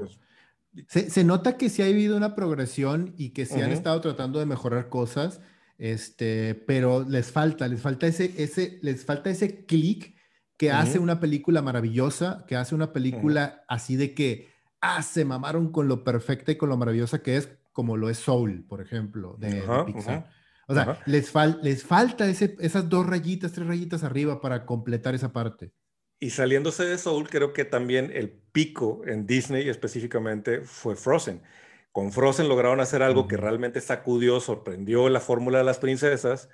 Se, 0.87 1.09
se, 1.09 1.23
nota 1.23 1.57
que 1.57 1.69
sí 1.69 1.81
ha 1.81 1.85
habido 1.85 2.15
una 2.15 2.35
progresión 2.35 3.13
y 3.17 3.29
que 3.29 3.45
sí 3.45 3.61
han 3.61 3.71
estado 3.71 3.99
tratando 4.01 4.39
de 4.39 4.45
mejorar 4.45 4.89
cosas, 4.89 5.41
este, 5.77 6.55
pero 6.55 7.05
les 7.07 7.31
falta, 7.31 7.67
les 7.67 7.81
falta 7.81 8.07
ese, 8.07 8.33
ese, 8.37 8.79
les 8.81 9.05
falta 9.05 9.29
ese 9.29 9.65
clic 9.65 10.15
que 10.57 10.71
hace 10.71 10.99
una 10.99 11.19
película 11.19 11.61
maravillosa, 11.61 12.45
que 12.47 12.55
hace 12.55 12.75
una 12.75 12.93
película 12.93 13.65
así 13.67 13.97
de 13.97 14.13
que, 14.13 14.47
ah, 14.79 15.01
se 15.01 15.25
mamaron 15.25 15.71
con 15.71 15.87
lo 15.87 16.03
perfecta 16.03 16.53
y 16.53 16.55
con 16.55 16.69
lo 16.69 16.77
maravillosa 16.77 17.21
que 17.21 17.37
es, 17.37 17.49
como 17.73 17.97
lo 17.97 18.09
es 18.09 18.19
Soul, 18.19 18.65
por 18.67 18.81
ejemplo, 18.81 19.35
de, 19.37 19.63
Pixar. 19.85 20.29
O 20.67 20.73
sea, 20.73 20.99
les, 21.05 21.31
les 21.61 21.83
falta 21.83 22.27
ese, 22.27 22.55
esas 22.59 22.89
dos 22.89 23.05
rayitas, 23.05 23.51
tres 23.51 23.67
rayitas 23.67 24.03
arriba 24.03 24.41
para 24.41 24.65
completar 24.65 25.13
esa 25.13 25.31
parte. 25.31 25.73
Y 26.19 26.29
saliéndose 26.29 26.85
de 26.85 26.97
Soul, 26.97 27.29
creo 27.29 27.51
que 27.51 27.65
también 27.65 28.11
el 28.13 28.31
pico 28.31 29.01
en 29.05 29.27
Disney 29.27 29.67
específicamente 29.67 30.61
fue 30.61 30.95
Frozen. 30.95 31.41
Con 31.95 32.11
Frozen 32.11 32.49
lograron 32.49 32.81
hacer 32.81 33.01
algo 33.01 33.25
que 33.25 33.37
realmente 33.37 33.79
sacudió, 33.79 34.41
sorprendió 34.41 35.07
la 35.07 35.21
fórmula 35.21 35.59
de 35.59 35.63
las 35.63 35.79
princesas 35.79 36.49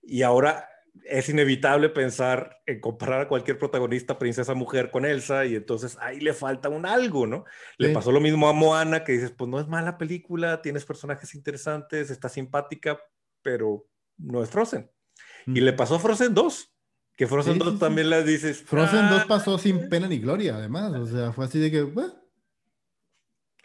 y 0.00 0.22
ahora 0.22 0.68
es 1.06 1.28
inevitable 1.28 1.88
pensar 1.88 2.62
en 2.66 2.80
comparar 2.80 3.22
a 3.22 3.28
cualquier 3.28 3.58
protagonista 3.58 4.16
princesa 4.16 4.54
mujer 4.54 4.92
con 4.92 5.04
Elsa 5.04 5.44
y 5.44 5.56
entonces 5.56 5.98
ahí 6.00 6.20
le 6.20 6.32
falta 6.32 6.68
un 6.68 6.86
algo, 6.86 7.26
¿no? 7.26 7.46
Le 7.78 7.88
pasó 7.88 8.12
lo 8.12 8.20
mismo 8.20 8.48
a 8.48 8.52
Moana 8.52 9.02
que 9.02 9.10
dices, 9.10 9.32
pues 9.36 9.50
no 9.50 9.58
es 9.58 9.66
mala 9.66 9.98
película, 9.98 10.62
tienes 10.62 10.84
personajes 10.84 11.34
interesantes, 11.34 12.10
está 12.10 12.28
simpática, 12.28 12.96
pero 13.42 13.88
no 14.18 14.40
es 14.40 14.50
Frozen. 14.50 14.88
Y 15.46 15.62
le 15.62 15.72
pasó 15.72 15.96
a 15.96 15.98
Frozen 15.98 16.32
2, 16.32 16.72
que 17.16 17.26
Frozen 17.26 17.58
2 17.58 17.80
también 17.80 18.08
la 18.08 18.22
dices. 18.22 18.62
Frozen 18.62 19.10
2 19.10 19.22
ah, 19.22 19.24
pasó 19.26 19.58
sin 19.58 19.88
pena 19.88 20.06
ni 20.06 20.20
gloria, 20.20 20.54
además, 20.54 20.92
o 20.92 21.06
sea, 21.06 21.32
fue 21.32 21.46
así 21.46 21.58
de 21.58 21.72
que, 21.72 21.92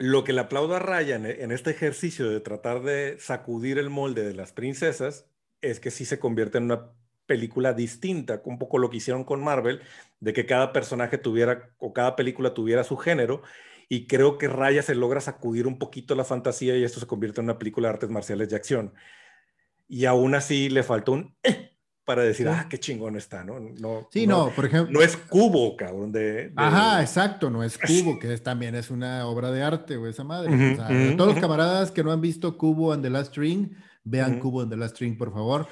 Lo 0.01 0.23
que 0.23 0.33
le 0.33 0.41
aplaudo 0.41 0.75
a 0.75 0.79
Ryan 0.79 1.27
en 1.27 1.51
este 1.51 1.69
ejercicio 1.69 2.27
de 2.27 2.39
tratar 2.39 2.81
de 2.81 3.19
sacudir 3.19 3.77
el 3.77 3.91
molde 3.91 4.23
de 4.23 4.33
las 4.33 4.51
princesas 4.51 5.27
es 5.61 5.79
que 5.79 5.91
sí 5.91 6.05
se 6.05 6.17
convierte 6.17 6.57
en 6.57 6.63
una 6.63 6.89
película 7.27 7.73
distinta, 7.73 8.41
un 8.45 8.57
poco 8.57 8.79
lo 8.79 8.89
que 8.89 8.97
hicieron 8.97 9.23
con 9.23 9.43
Marvel, 9.43 9.79
de 10.19 10.33
que 10.33 10.47
cada 10.47 10.73
personaje 10.73 11.19
tuviera 11.19 11.69
o 11.77 11.93
cada 11.93 12.15
película 12.15 12.55
tuviera 12.55 12.83
su 12.83 12.97
género. 12.97 13.43
Y 13.89 14.07
creo 14.07 14.39
que 14.39 14.47
Raya 14.47 14.81
se 14.81 14.95
logra 14.95 15.21
sacudir 15.21 15.67
un 15.67 15.77
poquito 15.77 16.15
la 16.15 16.25
fantasía 16.25 16.75
y 16.75 16.83
esto 16.83 16.99
se 16.99 17.05
convierte 17.05 17.41
en 17.41 17.45
una 17.45 17.59
película 17.59 17.87
de 17.87 17.93
artes 17.93 18.09
marciales 18.09 18.49
de 18.49 18.55
acción. 18.55 18.95
Y 19.87 20.05
aún 20.05 20.33
así 20.33 20.69
le 20.69 20.81
faltó 20.81 21.11
un 21.11 21.35
eh, 21.43 21.70
para 22.05 22.23
decir, 22.23 22.47
ah, 22.47 22.67
qué 22.69 22.79
chingón 22.79 23.15
está, 23.15 23.43
¿no? 23.43 23.59
no 23.59 24.07
sí, 24.11 24.25
no, 24.25 24.49
por 24.55 24.65
ejemplo. 24.65 24.91
No 24.91 25.05
es 25.05 25.15
Cubo, 25.15 25.75
cabrón. 25.77 26.11
De, 26.11 26.51
Ajá, 26.55 27.01
exacto, 27.01 27.49
no 27.49 27.63
es 27.63 27.77
Cubo, 27.77 28.19
que 28.19 28.35
también 28.37 28.75
es 28.75 28.89
una 28.89 29.27
obra 29.27 29.51
de 29.51 29.61
arte, 29.61 29.97
güey, 29.97 30.11
esa 30.11 30.23
madre. 30.23 30.75
todos 31.15 31.33
los 31.33 31.41
camaradas 31.41 31.91
que 31.91 32.03
no 32.03 32.11
han 32.11 32.21
visto 32.21 32.57
Cubo 32.57 32.91
and 32.91 33.03
the 33.03 33.09
Last 33.09 33.31
String, 33.31 33.71
vean 34.03 34.39
Cubo 34.39 34.61
and 34.61 34.71
the 34.71 34.77
Last 34.77 34.95
String, 34.95 35.17
por 35.17 35.31
favor. 35.31 35.67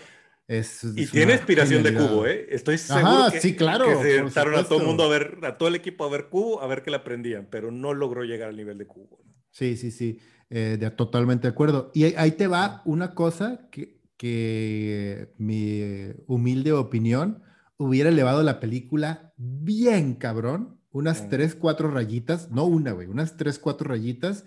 Es, 0.47 0.83
y 0.83 1.05
tiene 1.05 1.33
inspiración 1.33 1.83
de 1.83 1.93
Cubo, 1.93 2.25
¿eh? 2.25 2.47
Estoy 2.49 2.79
seguro 2.79 3.29
que, 3.31 3.39
sí, 3.39 3.55
claro, 3.55 3.85
que 3.85 3.95
se 3.97 4.17
sentaron 4.17 4.55
a 4.55 4.63
todo 4.63 4.79
el 4.79 4.87
mundo 4.87 5.03
a 5.03 5.07
ver, 5.07 5.37
a 5.43 5.57
todo 5.59 5.69
el 5.69 5.75
equipo 5.75 6.05
a 6.05 6.09
ver 6.09 6.29
Cubo, 6.29 6.61
a 6.63 6.67
ver 6.67 6.81
qué 6.81 6.89
le 6.89 6.97
aprendían, 6.97 7.47
pero 7.51 7.69
no 7.69 7.93
logró 7.93 8.23
llegar 8.23 8.49
al 8.49 8.55
nivel 8.55 8.77
de 8.79 8.87
Cubo. 8.87 9.19
Sí, 9.51 9.77
sí, 9.77 9.91
sí, 9.91 10.19
eh, 10.49 10.77
de, 10.79 10.89
totalmente 10.89 11.47
de 11.47 11.51
acuerdo. 11.51 11.91
Y 11.93 12.15
ahí 12.15 12.31
te 12.31 12.47
va 12.47 12.81
una 12.85 13.13
cosa 13.13 13.67
que 13.69 13.98
que 14.19 15.33
mi 15.37 15.81
humilde 16.27 16.73
opinión 16.73 17.41
hubiera 17.77 18.09
elevado 18.09 18.43
la 18.43 18.59
película 18.59 19.33
bien 19.37 20.15
cabrón, 20.15 20.81
unas 20.91 21.29
tres, 21.29 21.55
cuatro 21.55 21.89
rayitas, 21.89 22.51
no 22.51 22.65
una, 22.65 22.91
güey, 22.91 23.07
unas 23.07 23.37
tres, 23.37 23.59
cuatro 23.59 23.87
rayitas 23.87 24.43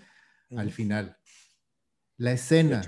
al 0.55 0.69
final. 0.69 1.17
La 2.17 2.33
escena 2.33 2.83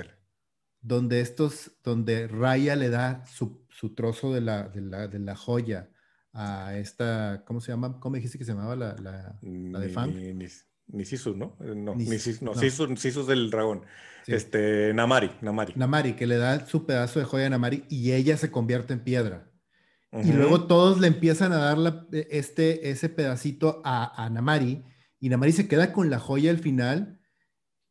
donde 0.79 1.21
estos, 1.21 1.71
donde 1.83 2.27
Raya 2.27 2.75
le 2.75 2.91
da 2.91 3.25
su, 3.25 3.65
su 3.69 3.95
trozo 3.95 4.31
de 4.31 4.41
la, 4.41 4.69
de 4.69 4.81
la, 4.81 5.07
de, 5.07 5.17
la, 5.17 5.35
joya 5.35 5.89
a 6.33 6.77
esta, 6.77 7.43
¿cómo 7.47 7.61
se 7.61 7.71
llama? 7.71 7.99
¿Cómo 7.99 8.15
dijiste 8.15 8.37
que 8.37 8.45
se 8.45 8.51
llamaba 8.51 8.75
la, 8.75 8.95
la, 9.01 9.39
la 9.41 9.79
de 9.79 9.89
Fang? 9.89 10.13
Ni, 10.13 10.45
Sisu, 11.03 11.35
¿no? 11.35 11.57
Eh, 11.61 11.73
no, 11.75 11.95
ni, 11.95 12.05
Sisu, 12.05 12.45
no, 12.45 12.53
Sisu, 12.55 13.25
del 13.25 13.49
dragón. 13.49 13.81
Este, 14.27 14.93
Namari, 14.93 15.31
Namari. 15.41 15.73
Namari, 15.75 16.13
que 16.13 16.25
le 16.25 16.37
da 16.37 16.65
su 16.65 16.85
pedazo 16.85 17.19
de 17.19 17.25
joya 17.25 17.47
a 17.47 17.49
Namari 17.49 17.83
y 17.89 18.13
ella 18.13 18.37
se 18.37 18.51
convierte 18.51 18.93
en 18.93 18.99
piedra. 19.01 19.51
Y 20.23 20.31
luego 20.31 20.63
todos 20.63 21.01
le 21.01 21.07
empiezan 21.07 21.51
a 21.51 21.57
dar 21.57 22.07
e, 22.13 22.27
este, 22.31 22.89
ese 22.89 23.09
pedacito 23.09 23.81
a, 23.83 24.23
a, 24.23 24.29
Namari 24.29 24.85
y 25.19 25.27
Namari 25.27 25.51
se 25.51 25.67
queda 25.67 25.91
con 25.91 26.09
la 26.09 26.19
joya 26.19 26.51
al 26.51 26.59
final 26.59 27.19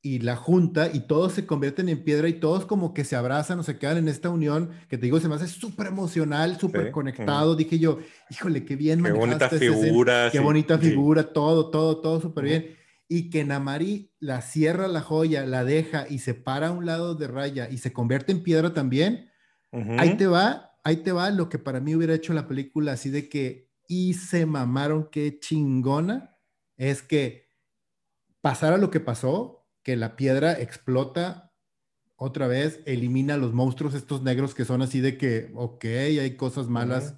y 0.00 0.20
la 0.20 0.34
junta 0.34 0.88
y 0.90 1.00
todos 1.00 1.34
se 1.34 1.44
convierten 1.44 1.90
en 1.90 2.02
piedra 2.02 2.26
y 2.28 2.34
todos 2.34 2.64
como 2.64 2.94
que 2.94 3.04
se 3.04 3.14
abrazan 3.14 3.58
o 3.58 3.62
se 3.62 3.78
quedan 3.78 3.98
en 3.98 4.08
esta 4.08 4.30
unión 4.30 4.70
que 4.88 4.96
te 4.96 5.04
digo 5.04 5.20
se 5.20 5.28
me 5.28 5.34
hace 5.34 5.48
súper 5.48 5.88
emocional, 5.88 6.58
súper 6.58 6.90
conectado. 6.92 7.56
Dije 7.56 7.78
yo, 7.78 7.98
híjole, 8.30 8.64
qué 8.64 8.74
bien. 8.74 9.02
Qué 9.02 9.12
bonita 9.12 9.50
figura. 9.50 10.30
Qué 10.32 10.40
bonita 10.40 10.78
figura, 10.78 11.24
todo, 11.24 11.68
todo, 11.68 11.98
todo 11.98 12.22
súper 12.22 12.44
bien 12.44 12.83
y 13.16 13.30
que 13.30 13.44
Namari 13.44 14.12
la 14.18 14.42
cierra 14.42 14.88
la 14.88 15.00
joya, 15.00 15.46
la 15.46 15.62
deja 15.62 16.06
y 16.08 16.18
se 16.18 16.34
para 16.34 16.68
a 16.68 16.70
un 16.72 16.84
lado 16.84 17.14
de 17.14 17.28
raya 17.28 17.68
y 17.70 17.78
se 17.78 17.92
convierte 17.92 18.32
en 18.32 18.42
piedra 18.42 18.74
también, 18.74 19.30
ahí 19.98 20.16
te 20.16 20.26
va, 20.26 20.72
ahí 20.82 20.96
te 20.96 21.12
va 21.12 21.30
lo 21.30 21.48
que 21.48 21.60
para 21.60 21.78
mí 21.78 21.94
hubiera 21.94 22.14
hecho 22.14 22.34
la 22.34 22.48
película 22.48 22.90
así 22.90 23.10
de 23.10 23.28
que 23.28 23.70
y 23.86 24.14
se 24.14 24.46
mamaron, 24.46 25.10
qué 25.12 25.38
chingona, 25.38 26.36
es 26.76 27.02
que 27.02 27.50
pasara 28.40 28.78
lo 28.78 28.90
que 28.90 28.98
pasó, 28.98 29.68
que 29.84 29.94
la 29.94 30.16
piedra 30.16 30.58
explota 30.60 31.52
otra 32.16 32.48
vez, 32.48 32.80
elimina 32.84 33.34
a 33.34 33.38
los 33.38 33.52
monstruos 33.52 33.94
estos 33.94 34.22
negros 34.22 34.56
que 34.56 34.64
son 34.64 34.82
así 34.82 35.00
de 35.00 35.16
que, 35.18 35.52
ok, 35.54 35.84
hay 35.84 36.36
cosas 36.36 36.66
malas. 36.66 37.14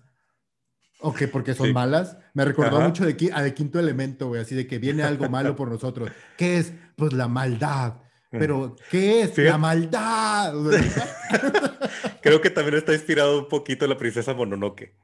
Ok, 1.00 1.24
porque 1.30 1.54
son 1.54 1.72
malas. 1.72 2.16
Me 2.32 2.44
recordó 2.44 2.80
mucho 2.80 3.04
de, 3.04 3.30
a 3.32 3.42
de 3.42 3.54
Quinto 3.54 3.78
Elemento, 3.78 4.28
güey, 4.28 4.40
así 4.40 4.54
de 4.54 4.66
que 4.66 4.78
viene 4.78 5.02
algo 5.02 5.28
malo 5.28 5.54
por 5.54 5.70
nosotros. 5.70 6.10
¿Qué 6.36 6.58
es? 6.58 6.72
Pues 6.96 7.12
la 7.12 7.28
maldad. 7.28 7.94
Mm. 8.30 8.38
Pero, 8.38 8.76
¿qué 8.90 9.22
es? 9.22 9.38
La 9.38 9.58
maldad. 9.58 10.54
Creo 12.22 12.40
que 12.40 12.50
también 12.50 12.76
está 12.76 12.92
inspirado 12.92 13.38
un 13.38 13.48
poquito 13.48 13.84
en 13.84 13.90
la 13.90 13.98
princesa 13.98 14.34
Mononoke. 14.34 14.94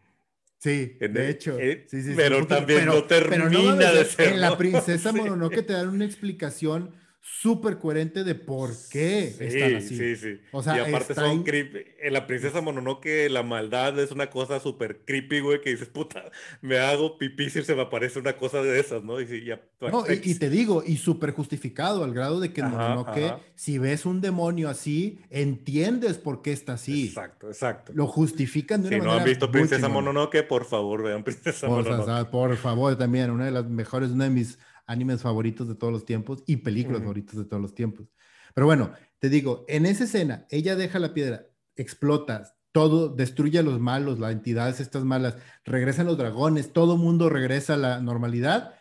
Sí, 0.59 0.97
de 1.01 1.29
hecho. 1.29 1.59
Eh, 1.59 1.87
sí, 1.91 2.03
sí, 2.03 2.13
pero 2.17 2.47
también 2.47 2.87
no 2.87 3.03
termina 3.05 3.91
de 3.91 4.05
ser. 4.05 4.35
En 4.35 4.41
la 4.41 4.57
princesa 4.57 5.13
Mononoke 5.13 5.63
te 5.63 5.73
dan 5.73 5.89
una 5.89 6.05
explicación 6.05 6.95
súper 7.25 7.79
coherente 7.79 8.25
de 8.25 8.35
por 8.35 8.71
qué 8.91 9.29
están 9.39 9.77
así. 9.77 9.97
Sí, 9.97 10.17
sí, 10.17 10.41
O 10.51 10.61
sea, 10.61 10.77
y 10.77 10.81
aparte 10.81 11.15
son 11.15 11.45
creepy. 11.45 11.79
En 12.01 12.13
la 12.15 12.27
princesa 12.27 12.61
Mononoke 12.61 13.29
la 13.31 13.45
maldad 13.45 13.97
es 14.01 14.11
una 14.11 14.29
cosa 14.29 14.59
súper 14.59 15.05
creepy, 15.05 15.39
güey, 15.39 15.61
que 15.61 15.71
dices, 15.71 15.89
puta, 15.89 16.25
me 16.61 16.79
hago 16.79 17.19
pipí 17.19 17.49
si 17.49 17.63
se 17.63 17.77
me 17.77 17.83
aparece 17.83 18.19
una 18.19 18.37
cosa 18.37 18.61
de 18.61 18.79
esas, 18.81 19.05
¿no? 19.05 19.21
Y, 19.21 19.45
ya, 19.45 19.61
no, 19.81 20.05
y, 20.11 20.35
te 20.35 20.51
digo, 20.51 20.83
y 20.85 20.97
súper 20.97 21.31
justificado, 21.31 22.03
al 22.03 22.13
grado 22.13 22.41
de 22.41 22.53
que 22.53 22.61
en 22.61 22.71
Mononoke, 22.71 23.37
si 23.55 23.79
ves 23.79 24.05
un 24.05 24.21
demonio 24.21 24.69
así, 24.69 25.21
entiendes 25.31 26.19
por 26.19 26.43
qué 26.43 26.51
está 26.51 26.73
así. 26.73 27.07
Exacto, 27.07 27.47
exacto. 27.47 27.93
Lo 27.95 28.09
justifican 28.09 28.83
de 28.83 28.89
una 28.89 28.97
si 28.97 29.01
manera 29.01 29.15
no 29.15 29.21
han 29.21 29.29
visto 29.29 29.51
Princesa 29.51 29.89
Mononoke, 29.89 30.43
por 30.43 30.65
favor, 30.65 31.05
vean 31.05 31.23
Princesa 31.23 31.69
Mononoke. 31.69 32.31
por 32.31 32.57
favor, 32.57 32.99
también, 32.99 33.31
una 33.31 33.45
de 33.45 33.53
las 33.53 33.67
mejores, 33.67 34.11
una 34.11 34.25
de 34.25 34.31
mis 34.31 34.59
animes 34.87 35.23
favoritos 35.23 35.69
de 35.69 35.75
todos 35.75 35.93
los 35.93 36.05
tiempos 36.05 36.43
y 36.47 36.57
películas 36.57 37.01
favoritas 37.01 37.37
de 37.37 37.45
todos 37.45 37.63
los 37.63 37.75
tiempos. 37.75 38.09
Pero 38.55 38.67
bueno, 38.67 38.93
te 39.19 39.29
digo, 39.29 39.65
en 39.69 39.87
esa 39.87 40.05
escena, 40.05 40.47
ella 40.51 40.77
deja 40.77 40.99
la 40.99 41.15
piedra, 41.15 41.47
explota, 41.77 42.55
todo, 42.73 43.09
destruye 43.09 43.59
a 43.59 43.63
los 43.63 43.81
malos, 43.81 44.19
las 44.19 44.33
entidades 44.33 44.81
estas 44.81 45.05
malas, 45.05 45.37
regresan 45.65 46.07
los 46.07 46.19
dragones, 46.19 46.73
todo 46.73 46.97
mundo 46.97 47.29
regresa 47.29 47.75
a 47.75 47.79
la 47.79 48.01
normalidad, 48.01 48.75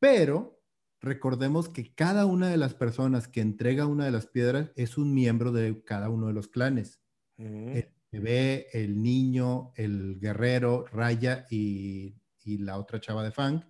pero 0.00 0.60
recordemos 1.00 1.68
que 1.68 1.94
cada 1.94 2.26
una 2.26 2.48
de 2.48 2.56
las 2.56 2.74
personas 2.74 3.28
que 3.28 3.40
entrega 3.40 3.86
una 3.86 4.04
de 4.04 4.10
las 4.10 4.26
piedras 4.26 4.72
es 4.76 4.98
un 4.98 5.14
miembro 5.14 5.52
de 5.52 5.82
cada 5.84 6.08
uno 6.08 6.28
de 6.28 6.32
los 6.32 6.48
clanes. 6.48 7.00
El 7.36 7.88
bebé, 8.10 8.66
el 8.72 9.00
niño, 9.00 9.72
el 9.76 10.18
guerrero, 10.18 10.86
Raya 10.90 11.46
y, 11.50 12.16
y 12.42 12.58
la 12.58 12.78
otra 12.78 13.00
chava 13.00 13.22
de 13.22 13.30
Fang 13.30 13.62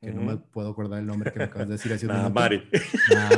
que 0.00 0.12
no 0.12 0.22
me 0.22 0.36
puedo 0.36 0.70
acordar 0.70 1.00
el 1.00 1.06
nombre 1.06 1.32
que 1.32 1.38
me 1.38 1.44
acabas 1.46 1.68
de 1.68 1.74
decir. 1.74 1.92
Así 1.92 2.06
Mari. 2.32 2.62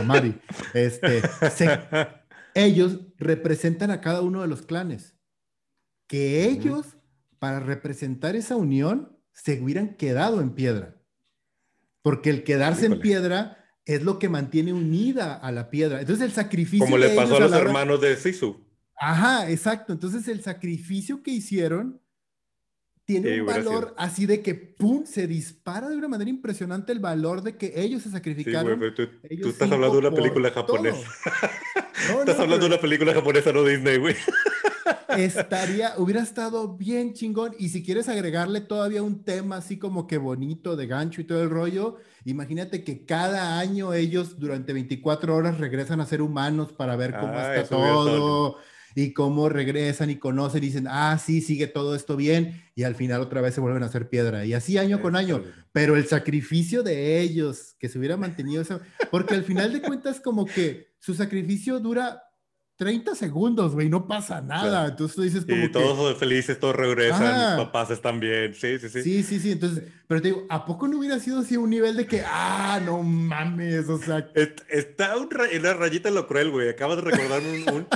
Mari. 0.04 0.40
Este, 0.74 1.22
ellos 2.54 3.00
representan 3.18 3.90
a 3.90 4.00
cada 4.00 4.20
uno 4.22 4.42
de 4.42 4.48
los 4.48 4.62
clanes. 4.62 5.16
que 6.06 6.44
ellos, 6.44 6.96
para 7.38 7.60
representar 7.60 8.36
esa 8.36 8.56
unión, 8.56 9.16
se 9.32 9.60
hubieran 9.60 9.94
quedado 9.94 10.40
en 10.40 10.50
piedra. 10.50 10.96
Porque 12.02 12.30
el 12.30 12.44
quedarse 12.44 12.86
en 12.86 13.00
piedra 13.00 13.60
es 13.84 14.02
lo 14.02 14.18
que 14.18 14.28
mantiene 14.28 14.72
unida 14.72 15.34
a 15.34 15.52
la 15.52 15.70
piedra. 15.70 16.00
Entonces 16.00 16.24
el 16.24 16.32
sacrificio... 16.32 16.84
Como 16.84 16.98
le 16.98 17.10
pasó 17.10 17.36
a 17.36 17.40
los 17.40 17.52
hermanos 17.52 18.00
de 18.00 18.16
Sisu. 18.16 18.66
Ajá, 18.96 19.50
exacto. 19.50 19.92
Entonces 19.92 20.28
el 20.28 20.42
sacrificio 20.42 21.22
que 21.22 21.30
hicieron 21.30 22.00
tiene 23.10 23.40
un 23.40 23.46
valor 23.46 23.94
así 23.96 24.26
de 24.26 24.40
que, 24.40 24.54
¡pum!, 24.54 25.04
se 25.04 25.26
dispara 25.26 25.88
de 25.88 25.96
una 25.96 26.08
manera 26.08 26.30
impresionante 26.30 26.92
el 26.92 27.00
valor 27.00 27.42
de 27.42 27.56
que 27.56 27.72
ellos 27.76 28.02
se 28.02 28.10
sacrificaron. 28.10 28.80
Sí, 28.80 28.90
tú, 28.94 29.08
tú, 29.42 29.48
estás 29.48 29.70
hablando 29.70 30.00
de 30.00 30.08
una 30.08 30.16
película 30.16 30.50
japonesa. 30.50 30.98
estás 32.20 32.38
hablando 32.38 32.68
de 32.68 32.74
una 32.74 32.80
película 32.80 33.12
japonesa, 33.12 33.52
no 33.52 33.64
Disney, 33.64 33.98
güey. 33.98 34.14
Estaría, 35.16 35.94
hubiera 35.96 36.22
estado 36.22 36.76
bien 36.76 37.14
chingón. 37.14 37.54
Y 37.58 37.70
si 37.70 37.82
quieres 37.82 38.08
agregarle 38.08 38.60
todavía 38.60 39.02
un 39.02 39.24
tema 39.24 39.56
así 39.56 39.76
como 39.76 40.06
que 40.06 40.18
bonito 40.18 40.76
de 40.76 40.86
gancho 40.86 41.20
y 41.20 41.24
todo 41.24 41.42
el 41.42 41.50
rollo, 41.50 41.96
imagínate 42.24 42.84
que 42.84 43.04
cada 43.04 43.58
año 43.58 43.92
ellos 43.92 44.38
durante 44.38 44.72
24 44.72 45.34
horas 45.34 45.58
regresan 45.58 46.00
a 46.00 46.06
ser 46.06 46.22
humanos 46.22 46.72
para 46.72 46.94
ver 46.94 47.12
cómo 47.18 47.32
ah, 47.34 47.56
está 47.56 47.76
todo 47.76 48.56
y 48.94 49.12
cómo 49.12 49.48
regresan 49.48 50.10
y 50.10 50.16
conocen 50.16 50.62
y 50.62 50.66
dicen, 50.66 50.86
ah, 50.88 51.18
sí, 51.18 51.40
sigue 51.40 51.66
todo 51.66 51.94
esto 51.94 52.16
bien, 52.16 52.62
y 52.74 52.82
al 52.82 52.94
final 52.94 53.20
otra 53.20 53.40
vez 53.40 53.54
se 53.54 53.60
vuelven 53.60 53.82
a 53.82 53.86
hacer 53.86 54.08
piedra. 54.08 54.44
Y 54.44 54.54
así 54.54 54.78
año 54.78 55.00
con 55.00 55.16
año. 55.16 55.42
Pero 55.72 55.96
el 55.96 56.06
sacrificio 56.06 56.82
de 56.82 57.20
ellos, 57.20 57.76
que 57.78 57.88
se 57.88 57.98
hubiera 57.98 58.16
mantenido 58.16 58.62
eso, 58.62 58.80
porque 59.10 59.34
al 59.34 59.44
final 59.44 59.72
de 59.72 59.82
cuentas 59.82 60.20
como 60.20 60.46
que 60.46 60.88
su 60.98 61.14
sacrificio 61.14 61.80
dura 61.80 62.22
30 62.80 63.14
segundos, 63.14 63.74
güey, 63.74 63.90
no 63.90 64.08
pasa 64.08 64.40
nada. 64.40 64.88
Entonces 64.88 65.14
tú 65.14 65.20
dices 65.20 65.44
como. 65.44 65.64
Y 65.64 65.70
todos 65.70 66.16
felices, 66.16 66.58
todos 66.58 66.74
regresan, 66.74 67.58
los 67.58 67.66
papás 67.66 67.90
están 67.90 68.20
bien. 68.20 68.54
Sí, 68.54 68.78
sí, 68.78 68.88
sí. 68.88 69.02
Sí, 69.02 69.22
sí, 69.22 69.38
sí. 69.38 69.52
Entonces, 69.52 69.84
pero 70.10 70.22
te 70.22 70.26
digo, 70.26 70.44
¿a 70.48 70.66
poco 70.66 70.88
no 70.88 70.98
hubiera 70.98 71.20
sido 71.20 71.38
así 71.38 71.56
un 71.56 71.70
nivel 71.70 71.96
de 71.96 72.04
que, 72.04 72.24
ah, 72.26 72.80
no 72.84 73.00
mames? 73.00 73.88
O 73.88 73.96
sea. 73.96 74.28
Está 74.68 75.16
un 75.16 75.28
en 75.52 75.62
la 75.62 75.74
rayita 75.74 76.08
en 76.08 76.16
lo 76.16 76.26
cruel, 76.26 76.50
güey. 76.50 76.68
Acabas 76.68 76.96
de 76.96 77.02
recordar 77.02 77.40
un, 77.40 77.86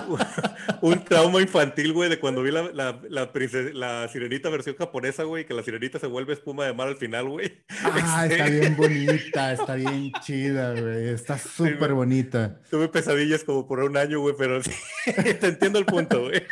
un, 0.81 1.05
trauma 1.05 1.43
infantil, 1.43 1.93
güey, 1.93 2.09
de 2.09 2.21
cuando 2.21 2.45
vi 2.45 2.53
la, 2.53 2.71
la, 2.73 3.01
la, 3.09 3.33
la, 3.73 4.07
sirenita 4.07 4.49
versión 4.49 4.77
japonesa, 4.77 5.25
güey, 5.25 5.45
que 5.45 5.55
la 5.55 5.65
sirenita 5.65 5.99
se 5.99 6.07
vuelve 6.07 6.35
espuma 6.35 6.65
de 6.67 6.73
mar 6.73 6.87
al 6.87 6.99
final, 6.99 7.29
güey. 7.29 7.65
Ah, 7.83 8.27
está 8.31 8.47
este 8.47 8.61
bien 8.61 8.77
bonita, 8.77 9.53
está 9.53 9.75
bien 9.75 10.13
chida, 10.21 10.71
güey. 10.71 11.09
Está 11.09 11.37
súper 11.37 11.95
bonita. 11.95 12.61
Tuve 12.71 12.87
pesadillas 12.87 13.43
como 13.43 13.67
por 13.67 13.81
un 13.81 13.97
año, 13.97 14.21
güey, 14.21 14.37
pero 14.39 14.63
sí. 14.63 14.71
Te 15.41 15.49
entiendo 15.49 15.81
el 15.81 15.85
punto, 15.85 16.21
güey. 16.21 16.45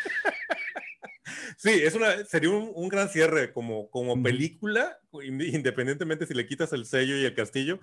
Sí, 1.57 1.71
es 1.71 1.95
una, 1.95 2.25
sería 2.25 2.51
un, 2.51 2.89
gran 2.89 3.09
cierre 3.09 3.53
como, 3.53 3.91
como 3.91 4.21
película, 4.23 4.99
independientemente 5.23 6.27
si 6.27 6.35
le 6.35 6.47
quitas 6.47 6.73
el 6.73 6.87
sello 6.87 7.17
y 7.17 7.25
el 7.25 7.35
castillo, 7.35 7.81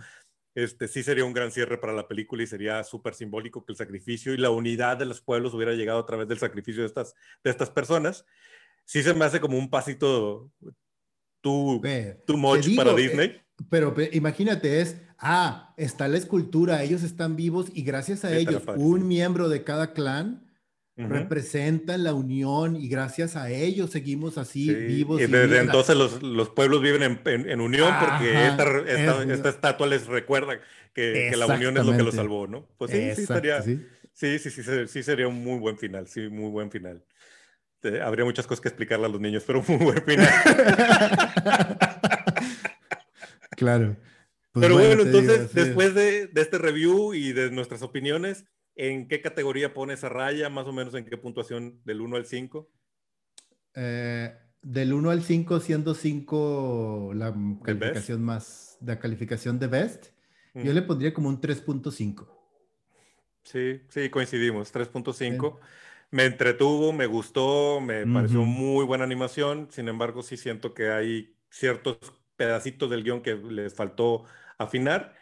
este 0.55 0.87
sí 0.87 1.03
sería 1.03 1.25
un 1.25 1.33
gran 1.33 1.51
cierre 1.51 1.77
para 1.77 1.93
la 1.93 2.07
película 2.07 2.43
y 2.43 2.47
sería 2.47 2.83
súper 2.83 3.13
simbólico 3.13 3.63
que 3.63 3.71
el 3.71 3.77
sacrificio 3.77 4.33
y 4.33 4.37
la 4.37 4.49
unidad 4.49 4.97
de 4.97 5.05
los 5.05 5.21
pueblos 5.21 5.53
hubiera 5.53 5.73
llegado 5.73 5.99
a 5.99 6.05
través 6.05 6.27
del 6.27 6.39
sacrificio 6.39 6.81
de 6.81 6.87
estas, 6.87 7.15
de 7.43 7.51
estas 7.51 7.69
personas. 7.69 8.25
Sí 8.85 9.03
se 9.03 9.13
me 9.13 9.25
hace 9.25 9.39
como 9.39 9.57
un 9.57 9.69
pasito 9.69 10.51
too, 11.41 11.81
too 12.25 12.37
much 12.37 12.75
para 12.75 12.93
Disney. 12.93 13.27
Eh, 13.27 13.41
pero 13.69 13.93
imagínate, 14.11 14.81
es, 14.81 14.97
ah, 15.19 15.73
está 15.77 16.07
la 16.07 16.17
escultura, 16.17 16.81
ellos 16.81 17.03
están 17.03 17.35
vivos 17.35 17.67
y 17.73 17.83
gracias 17.83 18.25
a 18.25 18.35
ellos, 18.35 18.63
un 18.75 19.07
miembro 19.07 19.49
de 19.49 19.63
cada 19.63 19.93
clan 19.93 20.48
representan 21.07 22.03
la 22.03 22.13
unión 22.13 22.75
y 22.75 22.89
gracias 22.89 23.35
a 23.35 23.49
ellos 23.49 23.91
seguimos 23.91 24.37
así 24.37 24.73
vivos. 24.73 25.21
Y 25.21 25.27
desde 25.27 25.59
entonces 25.59 25.95
los, 25.95 26.21
los, 26.21 26.49
pueblos 26.49 26.81
viven 26.81 27.03
en, 27.03 27.21
en, 27.25 27.61
unión 27.61 27.93
porque 27.99 28.47
esta, 28.47 29.23
esta, 29.31 29.49
estatua 29.49 29.87
les 29.87 30.07
recuerda 30.07 30.59
que, 30.93 31.29
que, 31.31 31.37
la 31.37 31.45
unión 31.47 31.77
es 31.77 31.85
lo 31.85 31.95
que 31.95 32.03
los 32.03 32.15
salvó, 32.15 32.47
¿no? 32.47 32.67
Pues 32.77 32.91
sí, 32.91 33.11
sí, 33.15 33.25
sería, 33.25 33.61
sí. 33.61 33.85
Sí, 34.13 34.37
sí, 34.37 34.49
sí, 34.87 35.03
sería 35.03 35.29
un 35.29 35.41
muy 35.41 35.59
buen 35.59 35.77
final, 35.77 36.07
sí, 36.07 36.27
muy 36.27 36.49
buen 36.49 36.69
final. 36.69 37.05
habría 38.03 38.25
muchas 38.25 38.45
cosas 38.45 38.59
que 38.59 38.67
explicarle 38.67 39.05
a 39.05 39.09
los 39.09 39.21
niños, 39.21 39.43
pero 39.47 39.63
muy 39.67 39.77
buen 39.77 40.03
final. 40.03 40.29
claro. 43.51 43.95
Pues 44.51 44.65
pero 44.65 44.75
bueno, 44.75 45.03
entonces, 45.03 45.53
después 45.53 45.93
de, 45.93 46.27
de 46.27 46.41
este 46.41 46.57
review 46.57 47.13
y 47.13 47.31
de 47.31 47.51
nuestras 47.51 47.81
opiniones, 47.81 48.45
¿En 48.81 49.09
qué 49.09 49.19
categoría 49.19 49.73
pones 49.73 50.05
a 50.05 50.09
raya? 50.09 50.49
Más 50.49 50.65
o 50.65 50.71
menos 50.71 50.93
en 50.93 51.03
qué 51.03 51.17
puntuación 51.17 51.81
del 51.83 51.99
1 51.99 52.15
al 52.15 52.25
5? 52.25 52.71
Eh, 53.75 54.33
del 54.61 54.93
1 54.93 55.09
al 55.09 55.21
5, 55.21 55.59
siendo 55.59 55.93
5 55.93 57.11
la 57.13 57.35
calificación 57.61 58.23
más, 58.23 58.77
la 58.79 58.97
calificación 58.97 59.59
de 59.59 59.67
best, 59.67 60.05
yo 60.53 60.71
le 60.71 60.81
pondría 60.81 61.13
como 61.13 61.27
un 61.27 61.41
3.5. 61.41 62.25
Sí, 63.43 63.81
sí, 63.89 64.09
coincidimos, 64.09 64.73
3.5. 64.73 65.59
Me 66.11 66.23
entretuvo, 66.23 66.93
me 66.93 67.05
gustó, 67.05 67.81
me 67.81 68.07
pareció 68.07 68.45
muy 68.45 68.85
buena 68.85 69.03
animación, 69.03 69.67
sin 69.71 69.89
embargo 69.89 70.23
sí 70.23 70.37
siento 70.37 70.73
que 70.73 70.89
hay 70.89 71.35
ciertos 71.49 71.97
pedacitos 72.37 72.89
del 72.89 73.03
guion 73.03 73.21
que 73.21 73.35
les 73.35 73.73
faltó 73.73 74.23
afinar 74.57 75.19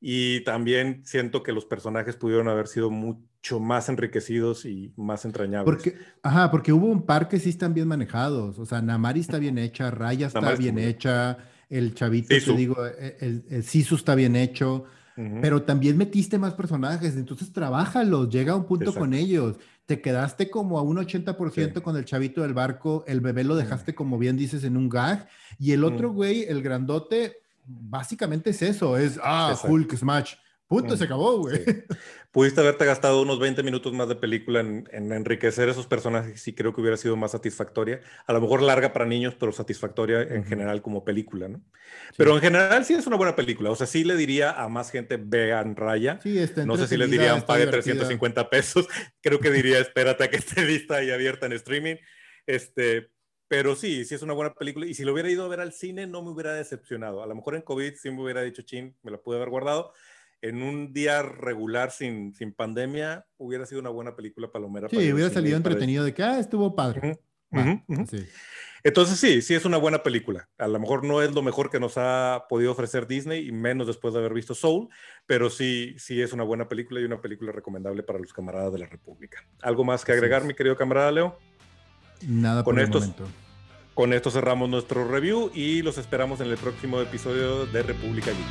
y 0.00 0.42
también 0.44 1.02
siento 1.04 1.42
que 1.42 1.52
los 1.52 1.64
personajes 1.64 2.16
pudieron 2.16 2.48
haber 2.48 2.68
sido 2.68 2.90
mucho 2.90 3.60
más 3.60 3.88
enriquecidos 3.88 4.64
y 4.64 4.92
más 4.96 5.24
entrañables. 5.24 5.64
Porque, 5.64 5.98
ajá, 6.22 6.50
porque 6.50 6.72
hubo 6.72 6.86
un 6.86 7.04
par 7.04 7.28
que 7.28 7.40
sí 7.40 7.50
están 7.50 7.74
bien 7.74 7.88
manejados. 7.88 8.58
O 8.58 8.66
sea, 8.66 8.80
Namari 8.80 9.20
está 9.20 9.38
bien 9.38 9.58
hecha, 9.58 9.90
Raya 9.90 10.28
está 10.28 10.54
bien 10.54 10.78
hecha, 10.78 11.38
el 11.68 11.94
chavito, 11.94 12.28
te 12.28 12.52
digo, 12.52 12.86
e, 12.86 13.16
el, 13.20 13.44
el, 13.50 13.64
Sisu 13.64 13.96
está 13.96 14.14
bien 14.14 14.36
hecho, 14.36 14.84
pero 15.42 15.64
también 15.64 15.96
metiste 15.96 16.38
más 16.38 16.54
personajes, 16.54 17.16
entonces 17.16 17.52
trabájalos, 17.52 18.30
llega 18.30 18.52
a 18.52 18.56
un 18.56 18.66
punto 18.66 18.94
con 18.94 19.14
ellos. 19.14 19.56
Te 19.84 20.00
quedaste 20.00 20.48
como 20.48 20.78
a 20.78 20.82
un 20.82 20.96
80% 20.96 21.82
con 21.82 21.96
el 21.96 22.04
chavito 22.04 22.42
del 22.42 22.54
barco, 22.54 23.02
el 23.08 23.20
bebé 23.20 23.42
lo 23.42 23.56
dejaste, 23.56 23.96
como 23.96 24.16
bien 24.16 24.36
dices, 24.36 24.62
en 24.62 24.76
un 24.76 24.88
gag, 24.88 25.26
y 25.58 25.72
el 25.72 25.82
otro 25.82 26.12
güey, 26.12 26.44
el 26.44 26.62
grandote, 26.62 27.38
básicamente 27.68 28.50
es 28.50 28.62
eso, 28.62 28.96
es, 28.96 29.18
ah, 29.22 29.56
Hulk 29.62 29.96
Smash. 29.96 30.34
Punto, 30.68 30.98
se 30.98 31.04
acabó, 31.04 31.38
güey. 31.38 31.64
Pudiste 32.30 32.60
haberte 32.60 32.84
gastado 32.84 33.22
unos 33.22 33.40
20 33.40 33.62
minutos 33.62 33.94
más 33.94 34.06
de 34.06 34.16
película 34.16 34.60
en, 34.60 34.86
enriquecer 34.92 35.70
esos 35.70 35.86
personajes 35.86 36.46
y 36.46 36.52
creo 36.52 36.74
que 36.74 36.82
hubiera 36.82 36.98
sido 36.98 37.16
más 37.16 37.30
satisfactoria. 37.30 38.02
A 38.26 38.34
lo 38.34 38.40
mejor 38.42 38.60
larga 38.60 38.92
para 38.92 39.06
niños, 39.06 39.34
pero 39.34 39.50
satisfactoria 39.50 40.20
en 40.20 40.44
general 40.44 40.82
como 40.82 41.06
película, 41.06 41.48
¿no? 41.48 41.62
Pero 42.18 42.34
en 42.34 42.42
general 42.42 42.84
sí 42.84 42.92
es 42.92 43.06
una 43.06 43.16
buena 43.16 43.34
película. 43.34 43.70
O 43.70 43.76
sea, 43.76 43.86
sí 43.86 44.04
le 44.04 44.14
diría 44.14 44.50
a 44.50 44.68
más 44.68 44.90
gente, 44.90 45.16
vean 45.16 45.74
Raya. 45.74 46.20
Sí, 46.22 46.38
no 46.66 46.76
sé 46.76 46.86
si 46.86 46.98
les 46.98 47.10
dirían, 47.10 47.46
pague 47.46 47.66
350 47.66 48.50
pesos. 48.50 48.86
Creo 49.22 49.40
que 49.40 49.50
diría, 49.50 49.78
espérate 49.78 50.24
a 50.24 50.28
que 50.28 50.36
esté 50.36 50.66
lista 50.66 51.02
y 51.02 51.10
abierta 51.10 51.46
en 51.46 51.52
streaming. 51.52 51.96
Este, 52.46 53.10
pero 53.48 53.74
sí, 53.74 54.04
sí 54.04 54.14
es 54.14 54.22
una 54.22 54.34
buena 54.34 54.54
película. 54.54 54.86
Y 54.86 54.94
si 54.94 55.04
lo 55.04 55.12
hubiera 55.12 55.30
ido 55.30 55.44
a 55.44 55.48
ver 55.48 55.60
al 55.60 55.72
cine, 55.72 56.06
no 56.06 56.22
me 56.22 56.30
hubiera 56.30 56.52
decepcionado. 56.52 57.22
A 57.22 57.26
lo 57.26 57.34
mejor 57.34 57.56
en 57.56 57.62
COVID 57.62 57.94
sí 57.94 58.10
me 58.10 58.22
hubiera 58.22 58.42
dicho, 58.42 58.62
chin, 58.62 58.94
me 59.02 59.10
la 59.10 59.18
pude 59.18 59.36
haber 59.36 59.48
guardado. 59.48 59.92
En 60.40 60.62
un 60.62 60.92
día 60.92 61.22
regular 61.22 61.90
sin, 61.90 62.34
sin 62.34 62.52
pandemia, 62.52 63.26
hubiera 63.38 63.66
sido 63.66 63.80
una 63.80 63.90
buena 63.90 64.14
película 64.14 64.52
palomera. 64.52 64.88
Sí, 64.88 65.12
hubiera 65.12 65.30
salido 65.30 65.56
entretenido 65.56 66.04
de 66.04 66.14
que, 66.14 66.22
ah, 66.22 66.38
estuvo 66.38 66.76
padre. 66.76 67.18
Entonces 68.84 69.18
sí, 69.18 69.42
sí 69.42 69.54
es 69.54 69.64
una 69.64 69.78
buena 69.78 70.02
película. 70.02 70.48
A 70.58 70.68
lo 70.68 70.78
mejor 70.78 71.04
no 71.04 71.22
es 71.22 71.32
lo 71.32 71.42
mejor 71.42 71.70
que 71.70 71.80
nos 71.80 71.94
ha 71.96 72.44
podido 72.48 72.70
ofrecer 72.70 73.06
Disney 73.06 73.48
y 73.48 73.52
menos 73.52 73.86
después 73.86 74.14
de 74.14 74.20
haber 74.20 74.34
visto 74.34 74.54
Soul, 74.54 74.88
pero 75.26 75.50
sí, 75.50 75.94
sí 75.98 76.22
es 76.22 76.32
una 76.32 76.44
buena 76.44 76.68
película 76.68 77.00
y 77.00 77.04
una 77.04 77.20
película 77.20 77.50
recomendable 77.50 78.02
para 78.02 78.18
los 78.18 78.32
camaradas 78.32 78.72
de 78.72 78.78
la 78.78 78.86
República. 78.86 79.44
¿Algo 79.62 79.82
más 79.82 80.04
que 80.04 80.12
agregar, 80.12 80.44
mi 80.44 80.54
querido 80.54 80.76
camarada 80.76 81.10
Leo? 81.10 81.38
Nada 82.26 82.64
con 82.64 82.76
por 82.76 82.82
estos, 82.82 83.02
el 83.04 83.10
momento. 83.10 83.28
Con 83.94 84.12
esto 84.12 84.30
cerramos 84.30 84.68
nuestro 84.68 85.08
review 85.08 85.50
y 85.54 85.82
los 85.82 85.98
esperamos 85.98 86.40
en 86.40 86.48
el 86.48 86.56
próximo 86.56 87.00
episodio 87.00 87.66
de 87.66 87.82
República 87.82 88.30
Geek. 88.30 88.46